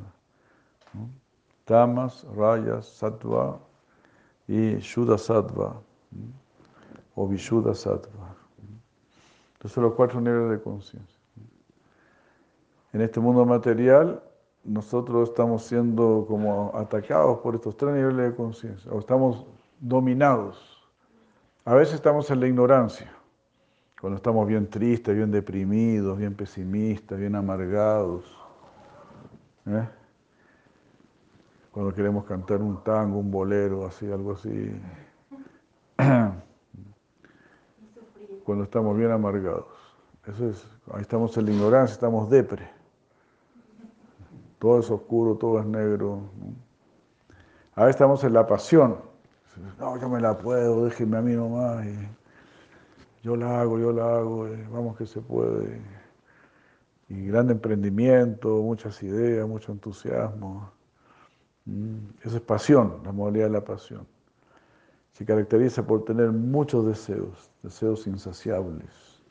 [1.65, 3.59] Tamas, rayas, sattva
[4.47, 5.81] y shuddha sattva
[7.15, 8.35] o vishuddha sattva.
[9.65, 11.19] Son los cuatro niveles de conciencia.
[12.91, 14.21] En este mundo material,
[14.63, 19.45] nosotros estamos siendo como atacados por estos tres niveles de conciencia, o estamos
[19.79, 20.79] dominados
[21.65, 23.11] A veces estamos en la ignorancia,
[23.99, 28.25] cuando estamos bien tristes, bien deprimidos, bien pesimistas, bien amargados.
[29.65, 29.87] ¿eh?
[31.71, 34.75] Cuando queremos cantar un tango, un bolero, así, algo así.
[38.43, 39.65] Cuando estamos bien amargados.
[40.25, 42.69] Eso es, ahí estamos en la ignorancia, estamos depre.
[44.59, 46.21] Todo es oscuro, todo es negro.
[47.75, 48.97] Ahora estamos en la pasión.
[49.79, 51.85] No, yo me la puedo, déjenme a mí nomás.
[53.21, 55.81] yo la hago, yo la hago, vamos que se puede.
[57.09, 60.71] Y gran emprendimiento, muchas ideas, mucho entusiasmo.
[61.65, 64.07] Mm, Esa es pasión, la modalidad de la pasión.
[65.13, 69.21] Se caracteriza por tener muchos deseos, deseos insaciables.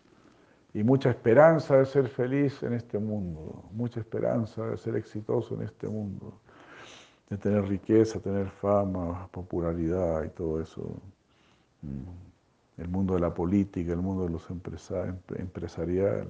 [0.74, 5.62] Y mucha esperanza de ser feliz en este mundo, mucha esperanza de ser exitoso en
[5.62, 6.40] este mundo
[7.32, 10.82] de tener riqueza, tener fama, popularidad y todo eso.
[11.80, 12.82] Mm.
[12.82, 16.26] El mundo de la política, el mundo de los empresarios, empresarial,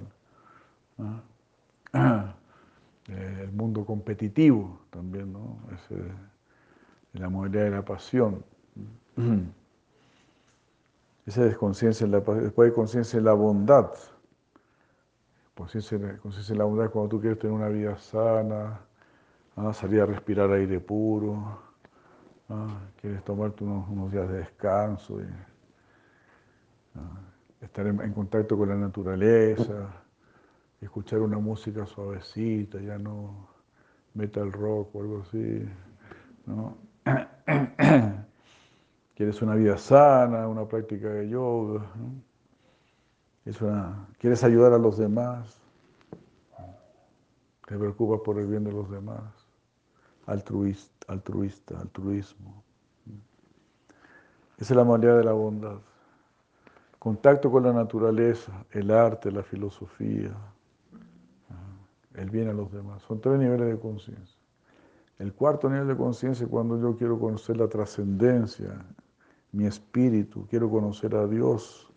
[1.93, 5.57] eh, el mundo competitivo también, ¿no?
[7.13, 8.45] La modalidad de la pasión.
[11.25, 13.91] Esa desconciencia en la después de conciencia en la bondad.
[15.55, 18.79] Conciencia en la bondad cuando tú quieres tener una vida sana,
[19.55, 21.59] Ah, salir a respirar aire puro,
[22.49, 25.19] ah, quieres tomarte unos, días de descanso,
[26.95, 27.21] ah,
[27.61, 29.93] estar en, contacto con la naturaleza,
[30.81, 33.47] escuchar una música suavecita, ya no
[34.15, 35.69] metal rock o algo así.
[36.47, 36.77] ¿no?
[39.15, 41.85] quieres una vida sana, una práctica de yoga,
[44.17, 45.59] quieres ayudar a los demás,
[47.67, 49.43] te preocupas por el bien de los demás
[50.25, 52.63] altruista, altruista, altruismo.
[54.57, 55.79] Esa es la manera de la bondad.
[56.99, 60.31] Contacto con la naturaleza, el arte, la filosofía,
[62.13, 63.01] el bien a los demás.
[63.03, 64.42] Son tres niveles de conciencia.
[65.19, 68.85] El cuarto nivel de conciencia es cuando yo quiero conocer la trascendencia,
[69.51, 71.91] mi espíritu, quiero conocer a Dios.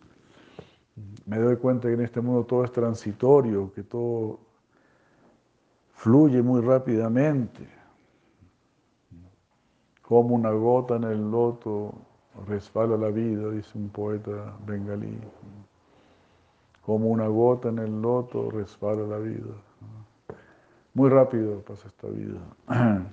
[1.25, 4.39] Me doy cuenta que en este mundo todo es transitorio, que todo
[5.91, 7.77] fluye muy rápidamente
[10.07, 11.93] como una gota en el loto
[12.47, 15.19] resbala la vida, dice un poeta bengalí.
[16.81, 19.53] Como una gota en el loto resbala la vida.
[20.97, 22.39] Muy rápido pasa esta vida.
[22.67, 23.11] Entonces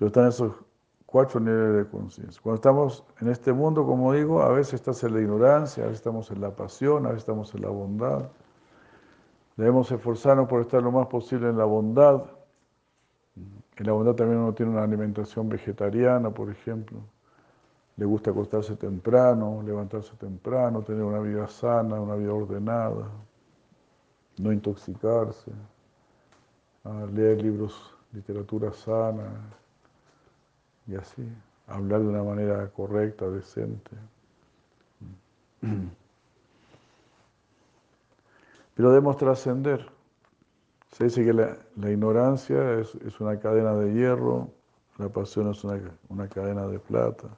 [0.00, 0.54] están esos
[1.04, 2.40] cuatro niveles de conciencia.
[2.42, 5.98] Cuando estamos en este mundo, como digo, a veces estás en la ignorancia, a veces
[5.98, 8.30] estamos en la pasión, a veces estamos en la bondad.
[9.58, 12.22] Debemos esforzarnos por estar lo más posible en la bondad
[13.80, 17.00] en la bondad también uno tiene una alimentación vegetariana, por ejemplo.
[17.96, 23.10] Le gusta acostarse temprano, levantarse temprano, tener una vida sana, una vida ordenada,
[24.38, 25.50] no intoxicarse,
[26.84, 29.30] ah, leer libros, literatura sana
[30.86, 31.26] y así,
[31.66, 33.90] hablar de una manera correcta, decente.
[38.74, 39.86] Pero debemos trascender.
[40.92, 41.56] Se dice que la,
[41.90, 44.48] ignorancia es, una cadena de hierro,
[44.98, 47.28] la pasión es una, cadena de plata,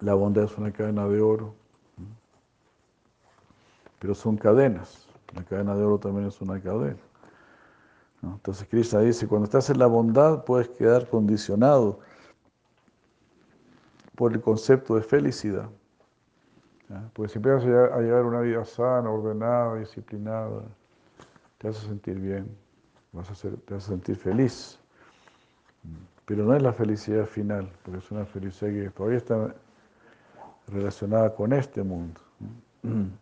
[0.00, 1.54] la bondad es una cadena de oro.
[4.00, 5.06] Pero son cadenas.
[5.34, 6.98] La cadena de oro también es una cadena.
[8.22, 12.00] Entonces Krishna dice, cuando estás en la bondad puedes quedar condicionado
[14.16, 15.68] por el concepto de felicidad.
[17.12, 20.62] Porque si empiezas a llevar una vida sana, ordenada, disciplinada,
[21.58, 22.48] te a sentir bien,
[23.12, 24.78] vas a te vas a sentir feliz.
[26.24, 29.54] Pero no es la felicidad final, porque es una felicidad que todavía está
[30.66, 32.20] relacionada con este mundo.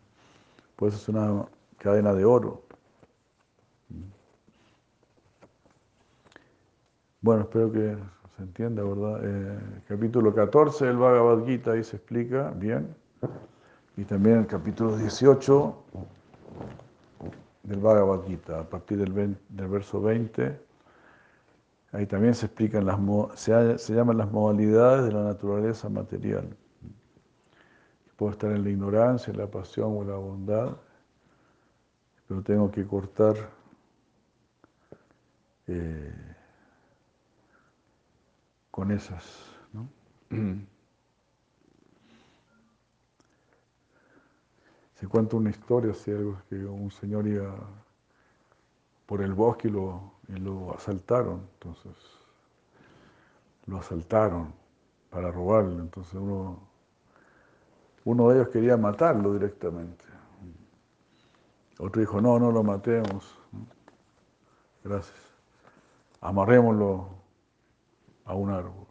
[0.75, 1.43] Pues es una
[1.79, 2.61] cadena de oro.
[7.19, 7.97] Bueno, espero que
[8.35, 9.21] se entienda, ¿verdad?
[9.23, 12.95] Eh, capítulo 14 del Bhagavad Gita ahí se explica bien.
[13.97, 15.83] Y también el capítulo 18
[17.63, 20.61] del Bhagavad Gita, a partir del, verso 20,
[21.93, 22.99] ahí también se explican las,
[23.33, 26.55] se, se llaman las modalidades de la naturaleza material.
[28.15, 30.77] Puedo estar en la ignorancia, en la pasión o en la bondad,
[32.27, 33.35] pero tengo que cortar
[35.65, 36.36] eh,
[38.77, 39.25] con esas.
[39.73, 39.89] ¿no?
[44.93, 47.55] Se cuenta una historia, así, algo que un señor iba
[49.07, 51.41] por el bosque y lo, lo asaltaron.
[51.53, 51.95] Entonces,
[53.65, 54.53] lo asaltaron
[55.09, 55.79] para robarle.
[55.81, 56.59] Entonces uno
[58.05, 60.05] uno de ellos quería matarlo directamente.
[61.79, 63.35] Otro dijo, no, no lo matemos.
[64.83, 65.17] Gracias.
[66.21, 67.16] Amarrémoslo
[68.27, 68.85] a un árbol.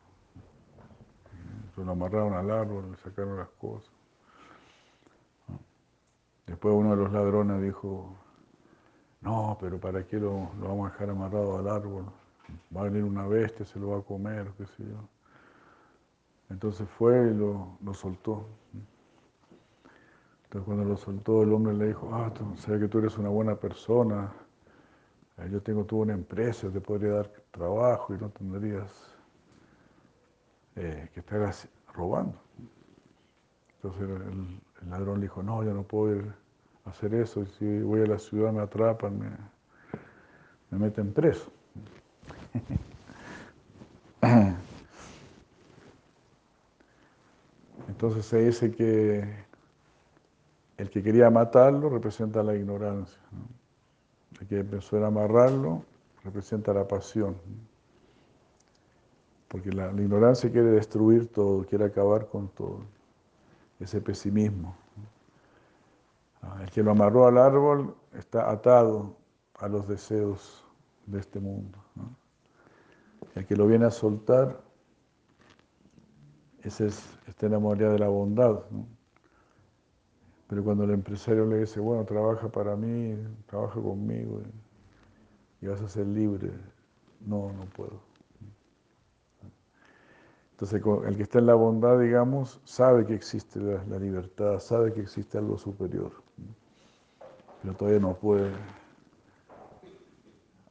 [1.57, 3.93] Entonces lo amarraron al árbol, le sacaron las cosas.
[6.47, 8.16] Después uno de los ladrones dijo,
[9.20, 12.07] no, pero ¿para qué lo, vamos a dejar amarrado al árbol?
[12.74, 15.09] Va a venir una bestia, se lo va a comer, qué sé yo.
[16.49, 18.47] Entonces fue y lo, lo soltó.
[20.45, 23.28] Entonces cuando lo soltó, el hombre le dijo, ah, tú sabes que tú eres una
[23.28, 24.32] buena persona,
[25.39, 29.15] eh, yo tengo toda una empresa, te podría dar trabajo y no tendrías
[30.76, 31.52] eh, que estar
[31.92, 32.40] robando.
[33.76, 34.60] Entonces el,
[34.90, 36.32] ladrón le dijo, no, yo no puedo ir
[36.84, 39.30] a hacer eso, si voy a la ciudad me atrapan, me,
[40.70, 41.50] me meten preso.
[47.88, 49.46] Entonces se dice que
[50.76, 53.18] el que quería matarlo representa la ignorancia.
[54.40, 55.82] El que empezó a amarrarlo
[56.22, 57.36] representa la pasión.
[59.49, 62.80] Porque la, ignorancia quiere destruir todo, quiere acabar con todo.
[63.78, 64.76] Ese pesimismo.
[66.42, 69.16] Ah, el que lo amarró al árbol está atado
[69.59, 70.64] a los deseos
[71.07, 71.78] de este mundo.
[73.34, 74.61] El que lo viene a soltar,
[76.62, 78.61] ese es, está enamorado de la bondad.
[80.49, 83.16] Pero cuando el empresario le dice, bueno, trabaja para mí,
[83.47, 84.40] trabaja conmigo
[85.61, 86.53] y, vas a ser libre,
[87.20, 88.05] no, no puedo.
[90.59, 95.02] Entonces, el que está en la bondad, digamos, sabe que existe la, libertad, sabe que
[95.02, 96.12] existe algo superior,
[97.61, 98.50] pero todavía no puede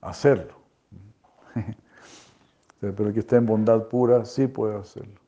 [0.01, 0.55] hacerlo.
[2.79, 5.19] Pero el que está en bondad pura sí puede hacerlo.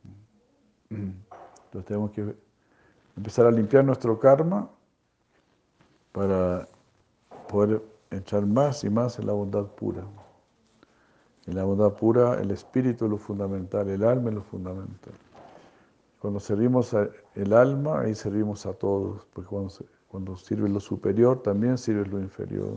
[0.90, 2.36] Entonces tenemos que
[3.16, 4.70] empezar a limpiar nuestro karma
[6.12, 6.68] para
[7.48, 7.82] poder
[8.12, 10.04] echar más y más en la bondad pura.
[11.48, 15.14] En la bondad pura, el espíritu es lo fundamental, el alma es lo fundamental.
[16.20, 16.94] Cuando servimos
[17.36, 19.50] el alma, ahí servimos a todos, porque
[20.08, 22.76] cuando, sirve lo superior, también sirve lo inferior.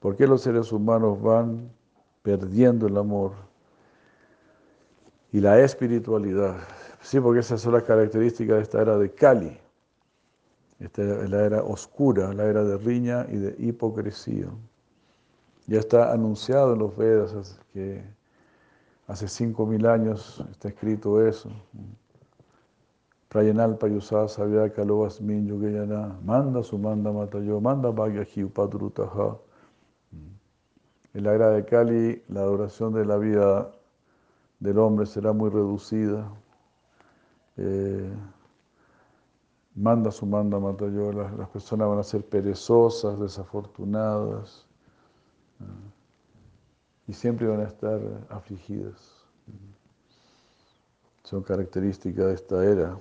[0.00, 1.70] ¿Por qué los seres humanos van
[2.22, 3.32] perdiendo el amor
[5.30, 6.56] y la espiritualidad?
[7.00, 9.56] Sí, porque esas son las características de esta era de Kali.
[10.80, 14.48] Esta es la era oscura, la era de riña y de hipocresía.
[15.70, 18.02] Ya está anunciado en los Vedas que
[19.06, 21.48] hace 5.000 años está escrito eso.
[23.28, 29.38] Prayanalpa yusá sabya yugayana manda sumanda matayo manda bhagyahi upadrutaha.
[31.14, 33.70] En la era de Kali, la duración de la vida
[34.58, 36.28] del hombre será muy reducida
[37.56, 38.12] eh,
[39.76, 44.66] manda su manda, mata yo, las, personas van a ser perezosas, desafortunadas
[47.06, 49.24] y siempre van a estar afligidas.
[51.24, 52.98] Son características de esta era.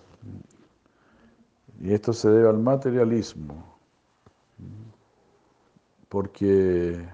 [1.79, 3.77] Y esto se debe al materialismo,
[6.09, 7.07] porque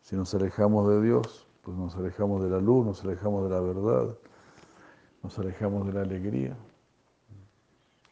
[0.00, 3.60] si nos alejamos de Dios, pues nos alejamos de la luz, nos alejamos de la
[3.60, 4.16] verdad
[5.22, 6.56] nos alejamos de la alegría.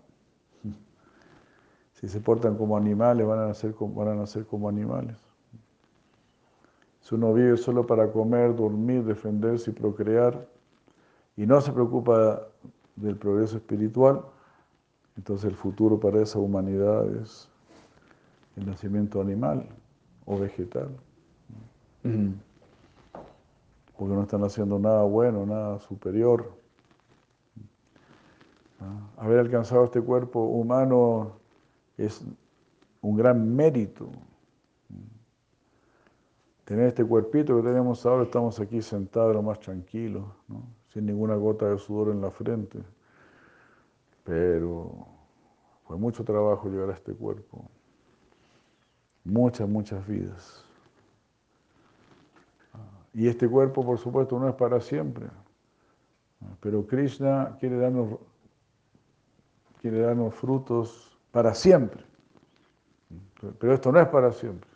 [1.92, 5.18] Si se portan como animales, van a nacer como, van a nacer como animales.
[7.00, 10.48] Si uno vive solo para comer, dormir, defenderse y procrear,
[11.36, 12.46] y no se preocupa
[12.96, 14.22] del progreso espiritual,
[15.18, 17.50] entonces el futuro para esa humanidad es
[18.56, 19.66] el nacimiento animal
[20.26, 20.88] o vegetal.
[22.02, 26.52] Porque no están haciendo nada bueno, nada superior.
[29.16, 31.32] Haber alcanzado este cuerpo humano
[31.96, 32.24] es
[33.00, 34.10] un gran mérito.
[36.64, 40.24] Tener este cuerpito que tenemos ahora, estamos aquí sentados lo más tranquilos,
[40.88, 42.78] sin ninguna gota de sudor en la frente.
[44.24, 45.06] Pero
[45.84, 47.70] fue mucho trabajo llegar a este cuerpo.
[49.24, 50.64] Muchas, muchas vidas.
[53.14, 55.26] Y este cuerpo, por supuesto, no es para siempre.
[56.60, 58.18] Pero Krishna quiere darnos,
[59.80, 62.04] quiere darnos frutos para siempre.
[63.58, 64.68] Pero esto no es para siempre.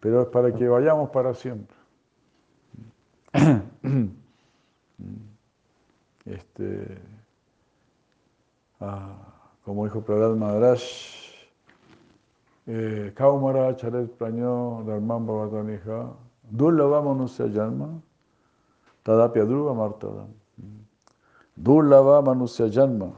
[0.00, 1.76] Pero es para que vayamos para siempre.
[6.24, 7.00] Este,
[8.78, 9.16] ah,
[9.64, 10.80] como dijo Prahlad Maharaj,
[12.66, 16.14] eh, Kaumara Charet Praño Dharmam Bhavatanija
[16.50, 17.02] Durlava
[17.52, 18.00] Janma
[19.04, 20.26] Tadapya Dhruva Martada.
[21.56, 23.12] Durlava Manusya Janma.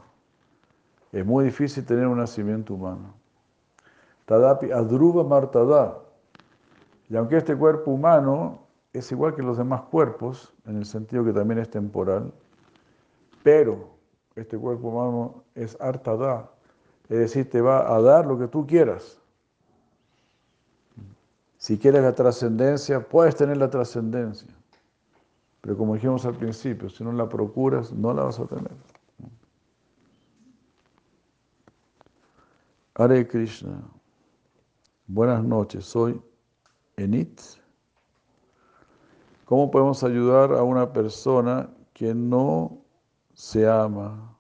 [1.13, 3.15] Es muy difícil tener un nacimiento humano.
[4.27, 5.99] Tadapi Adruva Martada.
[7.09, 8.61] Y aunque este cuerpo humano
[8.93, 12.33] es igual que los demás cuerpos, en el sentido que también es temporal,
[13.43, 13.91] pero
[14.35, 16.51] este cuerpo humano es artada,
[17.09, 19.21] es decir, te va a dar lo que tú quieras.
[21.65, 24.55] Si quieres la trascendencia, puedes tener la trascendencia.
[25.63, 28.71] Pero como dijimos al principio, si no la procuras, no la vas a tener.
[32.97, 33.83] Hare Krishna.
[35.07, 36.21] Buenas noches, soy
[36.99, 37.41] Enit.
[39.47, 42.77] ¿Cómo podemos ayudar a una persona que no
[43.33, 44.37] se ama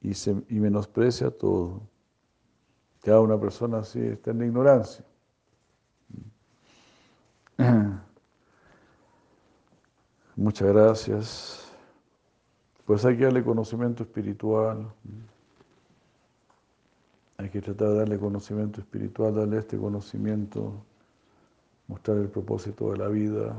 [0.00, 1.80] y, se, y menosprecia todo?
[3.04, 5.04] Que a una persona así está en ignorancia.
[10.36, 11.72] Muchas gracias.
[12.86, 14.92] Pues hay que darle conocimiento espiritual.
[17.36, 20.72] Hay que tratar de darle conocimiento espiritual, darle este conocimiento
[21.90, 23.56] mostrar el propósito de la vida.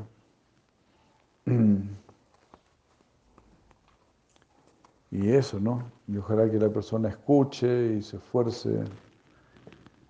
[5.12, 5.84] Y eso, ¿no?
[6.08, 8.86] Y ojalá que la persona escuche y se esfuerce.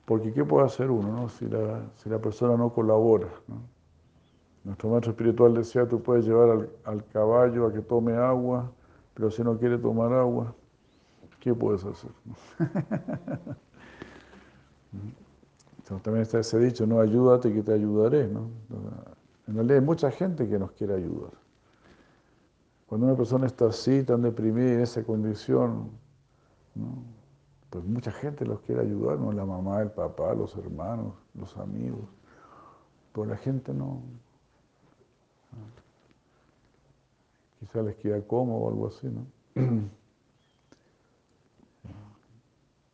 [0.06, 1.30] Porque ¿qué puede hacer uno, no?
[1.30, 3.28] Si la, si la persona no colabora,
[4.64, 8.72] Nuestro maestro espiritual decía, tú puedes llevar al, al, caballo a que tome agua,
[9.14, 10.54] pero si no quiere tomar agua,
[11.40, 12.12] ¿qué puedes hacer?
[16.00, 18.28] también está ese dicho, no ayúdate que te ayudaré.
[18.28, 18.50] ¿no?
[19.48, 21.32] En realidad hay mucha gente que nos quiere ayudar.
[22.88, 25.92] Cuando una persona está así, tan deprimida, en esa condición,
[27.70, 29.32] pues mucha gente los quiere ayudar, ¿no?
[29.32, 32.06] la mamá, el papá, los hermanos, los amigos.
[33.14, 34.02] Pero la gente no.
[37.60, 39.26] Quizá les queda cómodo o algo así, ¿no?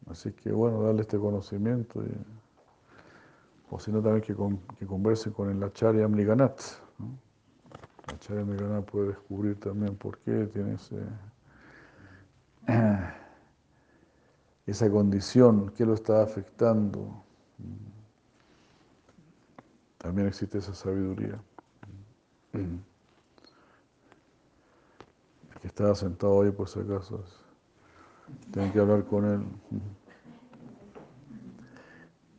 [0.09, 2.01] Así que bueno, darle este conocimiento.
[2.03, 2.11] Y,
[3.69, 6.59] o si no también que, con, que conversen con el Acharya Amriganat.
[8.07, 10.95] El Acharya Amriganat puede descubrir también por qué tiene ese,
[14.65, 17.23] esa condición, qué lo está afectando.
[19.97, 21.37] También existe esa sabiduría.
[22.61, 22.79] El
[25.61, 27.23] que estaba sentado ahí por si acaso,
[28.51, 29.45] tienen que hablar con él.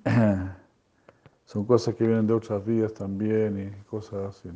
[1.45, 4.51] son cosas que vienen de otras vidas también y cosas así.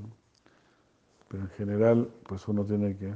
[1.28, 3.14] Pero en general, pues uno tiene que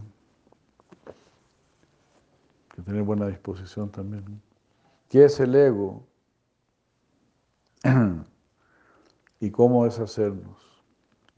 [2.85, 4.43] tener buena disposición también.
[5.09, 6.07] ¿Qué es el ego?
[9.41, 10.57] ¿Y cómo deshacernos?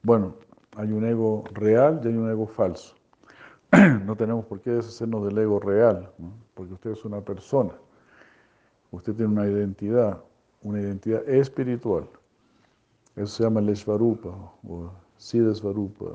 [0.03, 0.37] Bueno,
[0.77, 2.95] hay un ego real y hay un ego falso.
[4.05, 6.11] No tenemos por qué deshacernos del ego real,
[6.55, 7.73] porque usted es una persona.
[8.91, 10.23] Usted tiene una identidad,
[10.63, 12.09] una identidad espiritual.
[13.17, 14.31] Eso se llama el Svarupa
[14.67, 16.07] o Siddhasvarupa.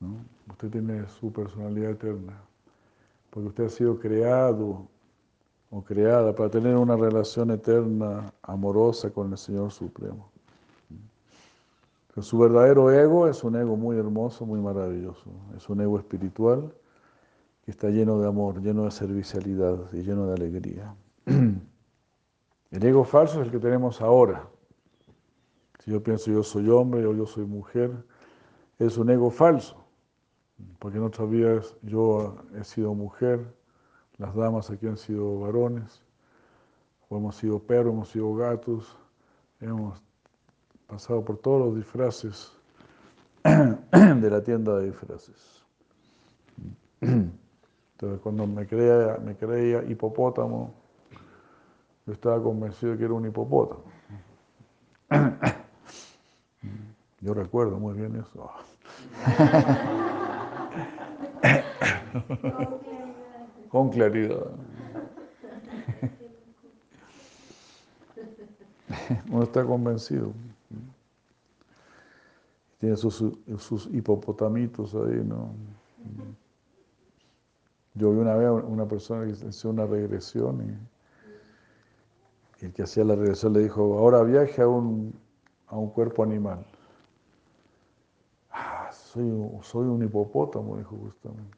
[0.00, 0.16] ¿no?
[0.50, 2.42] Usted tiene su personalidad eterna,
[3.30, 4.86] porque usted ha sido creado
[5.70, 10.30] o creada para tener una relación eterna, amorosa con el Señor Supremo.
[12.22, 15.30] Su verdadero ego es un ego muy hermoso, muy maravilloso.
[15.54, 16.74] Es un ego espiritual
[17.62, 20.94] que está lleno de amor, lleno de servicialidad y lleno de alegría.
[22.70, 24.48] El ego falso es el que tenemos ahora,
[25.86, 27.92] si yo pienso yo soy hombre o yo soy mujer,
[28.78, 29.84] es un ego falso.
[30.80, 33.54] porque en otras vidas yo he sido mujer,
[34.18, 36.02] las damas aquí han sido varones,
[37.08, 38.98] o hemos sido perros, hemos sido gatos,
[39.60, 40.02] hemos
[40.86, 42.52] pasado por todos los disfraces
[43.44, 45.62] de la tienda de disfraces.
[47.00, 50.74] Entonces cuando me creía, me creía hipopótamo,
[52.06, 53.84] yo estaba convencido de que era un hipopótamo.
[57.20, 58.50] Yo recuerdo muy bien eso.
[63.68, 64.46] Con claridad.
[69.30, 70.32] Uno está convencido.
[72.78, 73.24] Tiene sus,
[73.58, 75.54] sus hipopotamitos ahí, ¿no?
[77.94, 80.76] Yo vi una vez una persona que hizo una regresión y,
[82.64, 85.14] el que hacía la regresión le dijo, ahora viaje a un,
[85.66, 86.64] a un cuerpo animal.
[88.50, 89.30] Ah, soy,
[89.62, 91.56] soy un hipopótamo, dijo justamente.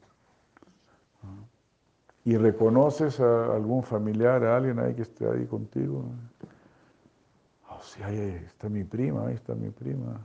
[2.25, 6.03] ¿Y reconoces a algún familiar, a alguien ahí que esté ahí contigo?
[7.69, 10.19] Oh, sí, ahí está mi prima, ahí está mi prima,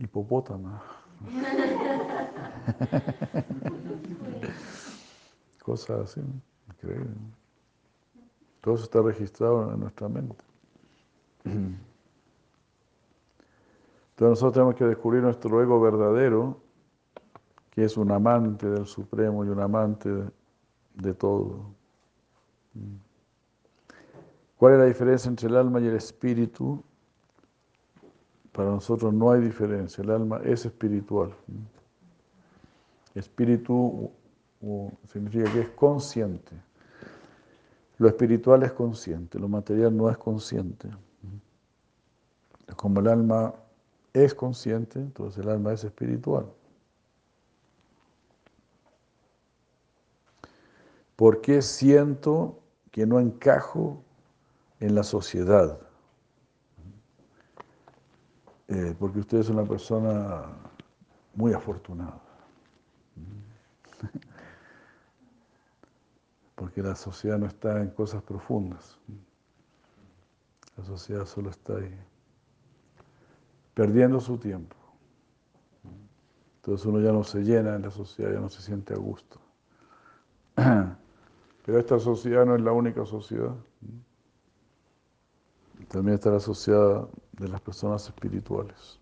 [0.00, 0.82] hipopótama.
[5.62, 6.20] Cosas así,
[6.68, 7.10] increíble.
[8.60, 10.44] Todo eso está registrado en nuestra mente.
[11.44, 11.80] Entonces
[14.18, 16.60] nosotros tenemos que descubrir nuestro ego verdadero,
[17.70, 20.10] que es un amante del Supremo y un amante
[20.94, 21.64] de todo.
[24.56, 26.84] ¿Cuál es la diferencia entre el alma y el espíritu?
[28.52, 31.34] Para nosotros no hay diferencia, el alma es espiritual.
[33.14, 34.10] Espíritu
[35.06, 36.52] significa que es consciente.
[37.98, 40.88] Lo espiritual es consciente, lo material no es consciente.
[42.76, 43.54] Como el alma
[44.12, 46.46] es consciente, entonces el alma es espiritual.
[51.16, 52.58] ¿Por qué siento
[52.90, 54.02] que no encajo
[54.80, 55.78] en la sociedad?
[58.72, 60.46] Eh, porque usted es una persona
[61.34, 62.18] muy afortunada.
[66.54, 68.98] Porque la sociedad no está en cosas profundas.
[70.78, 71.94] La sociedad solo está ahí,
[73.74, 74.76] perdiendo su tiempo.
[76.56, 79.38] Entonces uno ya no se llena en la sociedad, ya no se siente a gusto.
[80.54, 83.54] Pero esta sociedad no es la única sociedad.
[85.88, 88.98] También está la sociedad de las personas espirituales.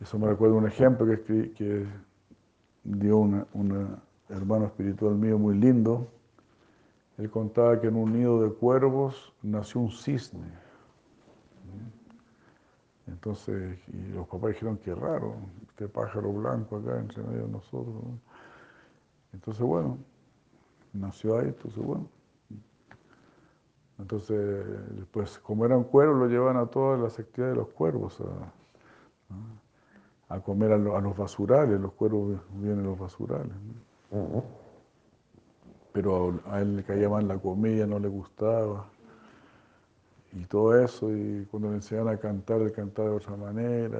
[0.00, 1.86] Eso me recuerda un ejemplo que, que
[2.84, 3.96] dio un
[4.28, 6.08] hermano espiritual mío muy lindo.
[7.16, 10.64] Él contaba que en un nido de cuervos nació un cisne.
[13.06, 15.36] Entonces, y los papás dijeron, qué raro,
[15.68, 17.94] este pájaro blanco acá entre medio de nosotros.
[19.32, 19.98] Entonces, bueno,
[20.92, 22.08] nació ahí, entonces, bueno.
[23.98, 24.64] Entonces,
[24.96, 28.20] después, como eran cuervos, lo llevan a todas las actividades de los cuervos,
[30.28, 33.52] a, comer a, los basurales, los cuervos viven en los basurales.
[35.92, 38.86] Pero a él le caía mal la comida, no le gustaba.
[40.32, 43.98] Y todo eso, y cuando le enseñaban a cantar, le cantaba de otra manera,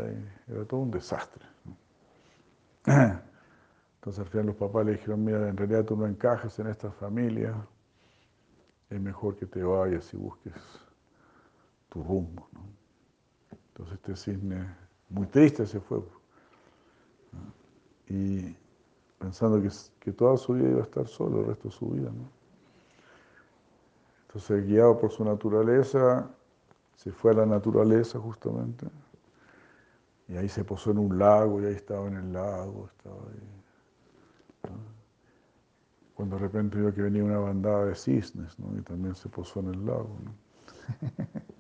[0.49, 1.45] era todo un desastre.
[2.87, 6.91] Entonces al final los papás le dijeron, mira, en realidad tú no encajas en esta
[6.91, 7.55] familia,
[8.91, 10.55] es mejor que te vayas y busques
[11.89, 12.49] tu rumbo.
[13.69, 14.77] Entonces este cisne,
[15.09, 16.03] muy triste, se fue.
[18.09, 18.57] Y
[19.19, 22.13] pensando que, que, toda su vida iba a estar solo el resto de su vida.
[24.27, 26.29] Entonces, guiado por su naturaleza,
[26.97, 28.87] se fue a la naturaleza justamente.
[30.29, 33.55] Y ahí se posó en un lago, y ahí estaba en el lago, estaba ahí
[36.15, 38.77] cuando de repente vio que venía una bandada de cisnes, ¿no?
[38.79, 40.17] y también se posó en el lago.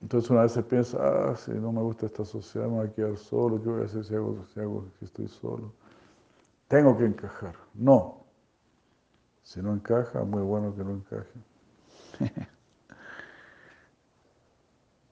[0.00, 2.92] Entonces una vez se piensa, ah, si no me gusta esta sociedad, me voy a
[2.92, 5.72] quedar solo, ¿qué voy a hacer si, hago, si, hago, si estoy solo?
[6.68, 7.56] Tengo que encajar.
[7.74, 8.24] No.
[9.42, 11.32] Si no encaja, muy bueno que no encaje.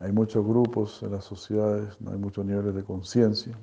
[0.04, 3.58] Hay muchos grupos en las sociedades, no hay muchos niveles de conciencia.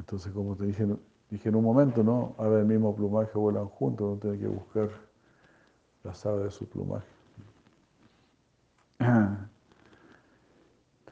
[0.00, 0.86] Entonces, como te dije,
[1.28, 2.34] dije en un momento, ¿no?
[2.38, 4.90] Ahora el mismo plumaje vuelan juntos, uno tiene que buscar
[6.02, 7.06] la aves de su plumaje.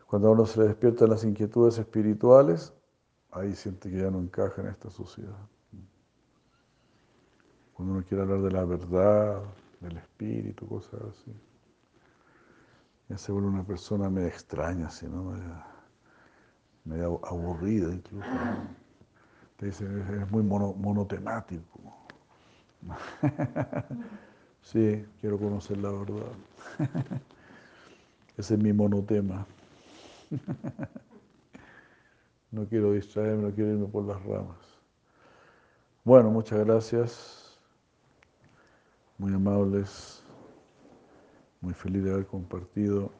[0.06, 2.72] Cuando a uno se le despiertan las inquietudes espirituales,
[3.30, 5.36] ahí siente que ya no encaja en esta sociedad.
[7.74, 9.42] Cuando uno quiere hablar de la verdad,
[9.80, 11.32] del espíritu, cosas así.
[13.10, 15.34] Ya se vuelve una persona medio extraña, así, ¿no?
[16.88, 18.26] Medio, aburrida incluso.
[19.58, 21.80] Te dicen, es muy monotemático.
[24.62, 26.32] sí, quiero conocer la verdad.
[28.38, 29.46] Ese es mi monotema.
[32.50, 34.56] No quiero distraerme, no quiero irme por las ramas.
[36.02, 37.58] Bueno, muchas gracias.
[39.18, 40.22] Muy amables.
[41.60, 43.12] Muy feliz de haber compartido.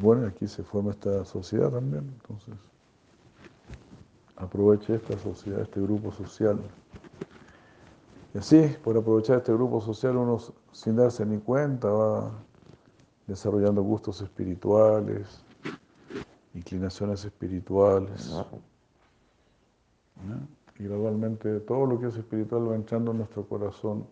[0.00, 2.54] Bueno, aquí se forma esta sociedad también, entonces
[4.42, 6.58] aproveche esta sociedad, este grupo social.
[8.34, 10.38] Y así, por aprovechar este grupo social, uno
[10.72, 12.32] sin darse ni cuenta va
[13.26, 15.44] desarrollando gustos espirituales,
[16.54, 18.34] inclinaciones espirituales.
[20.78, 24.06] Y gradualmente todo lo que es espiritual va entrando en nuestro corazón.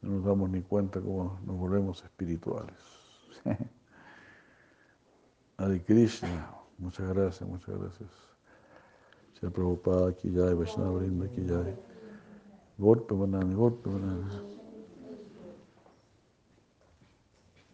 [0.00, 2.76] No nos damos ni cuenta cómo nos volvemos espirituales.
[5.60, 8.08] Adi Krishna, muchas gracias, muchas gracias.
[9.38, 11.62] Se Prabhupada aquí ya, Vaishnava Brinda aquí ya.
[12.78, 14.26] Golpe banana, golpe banana.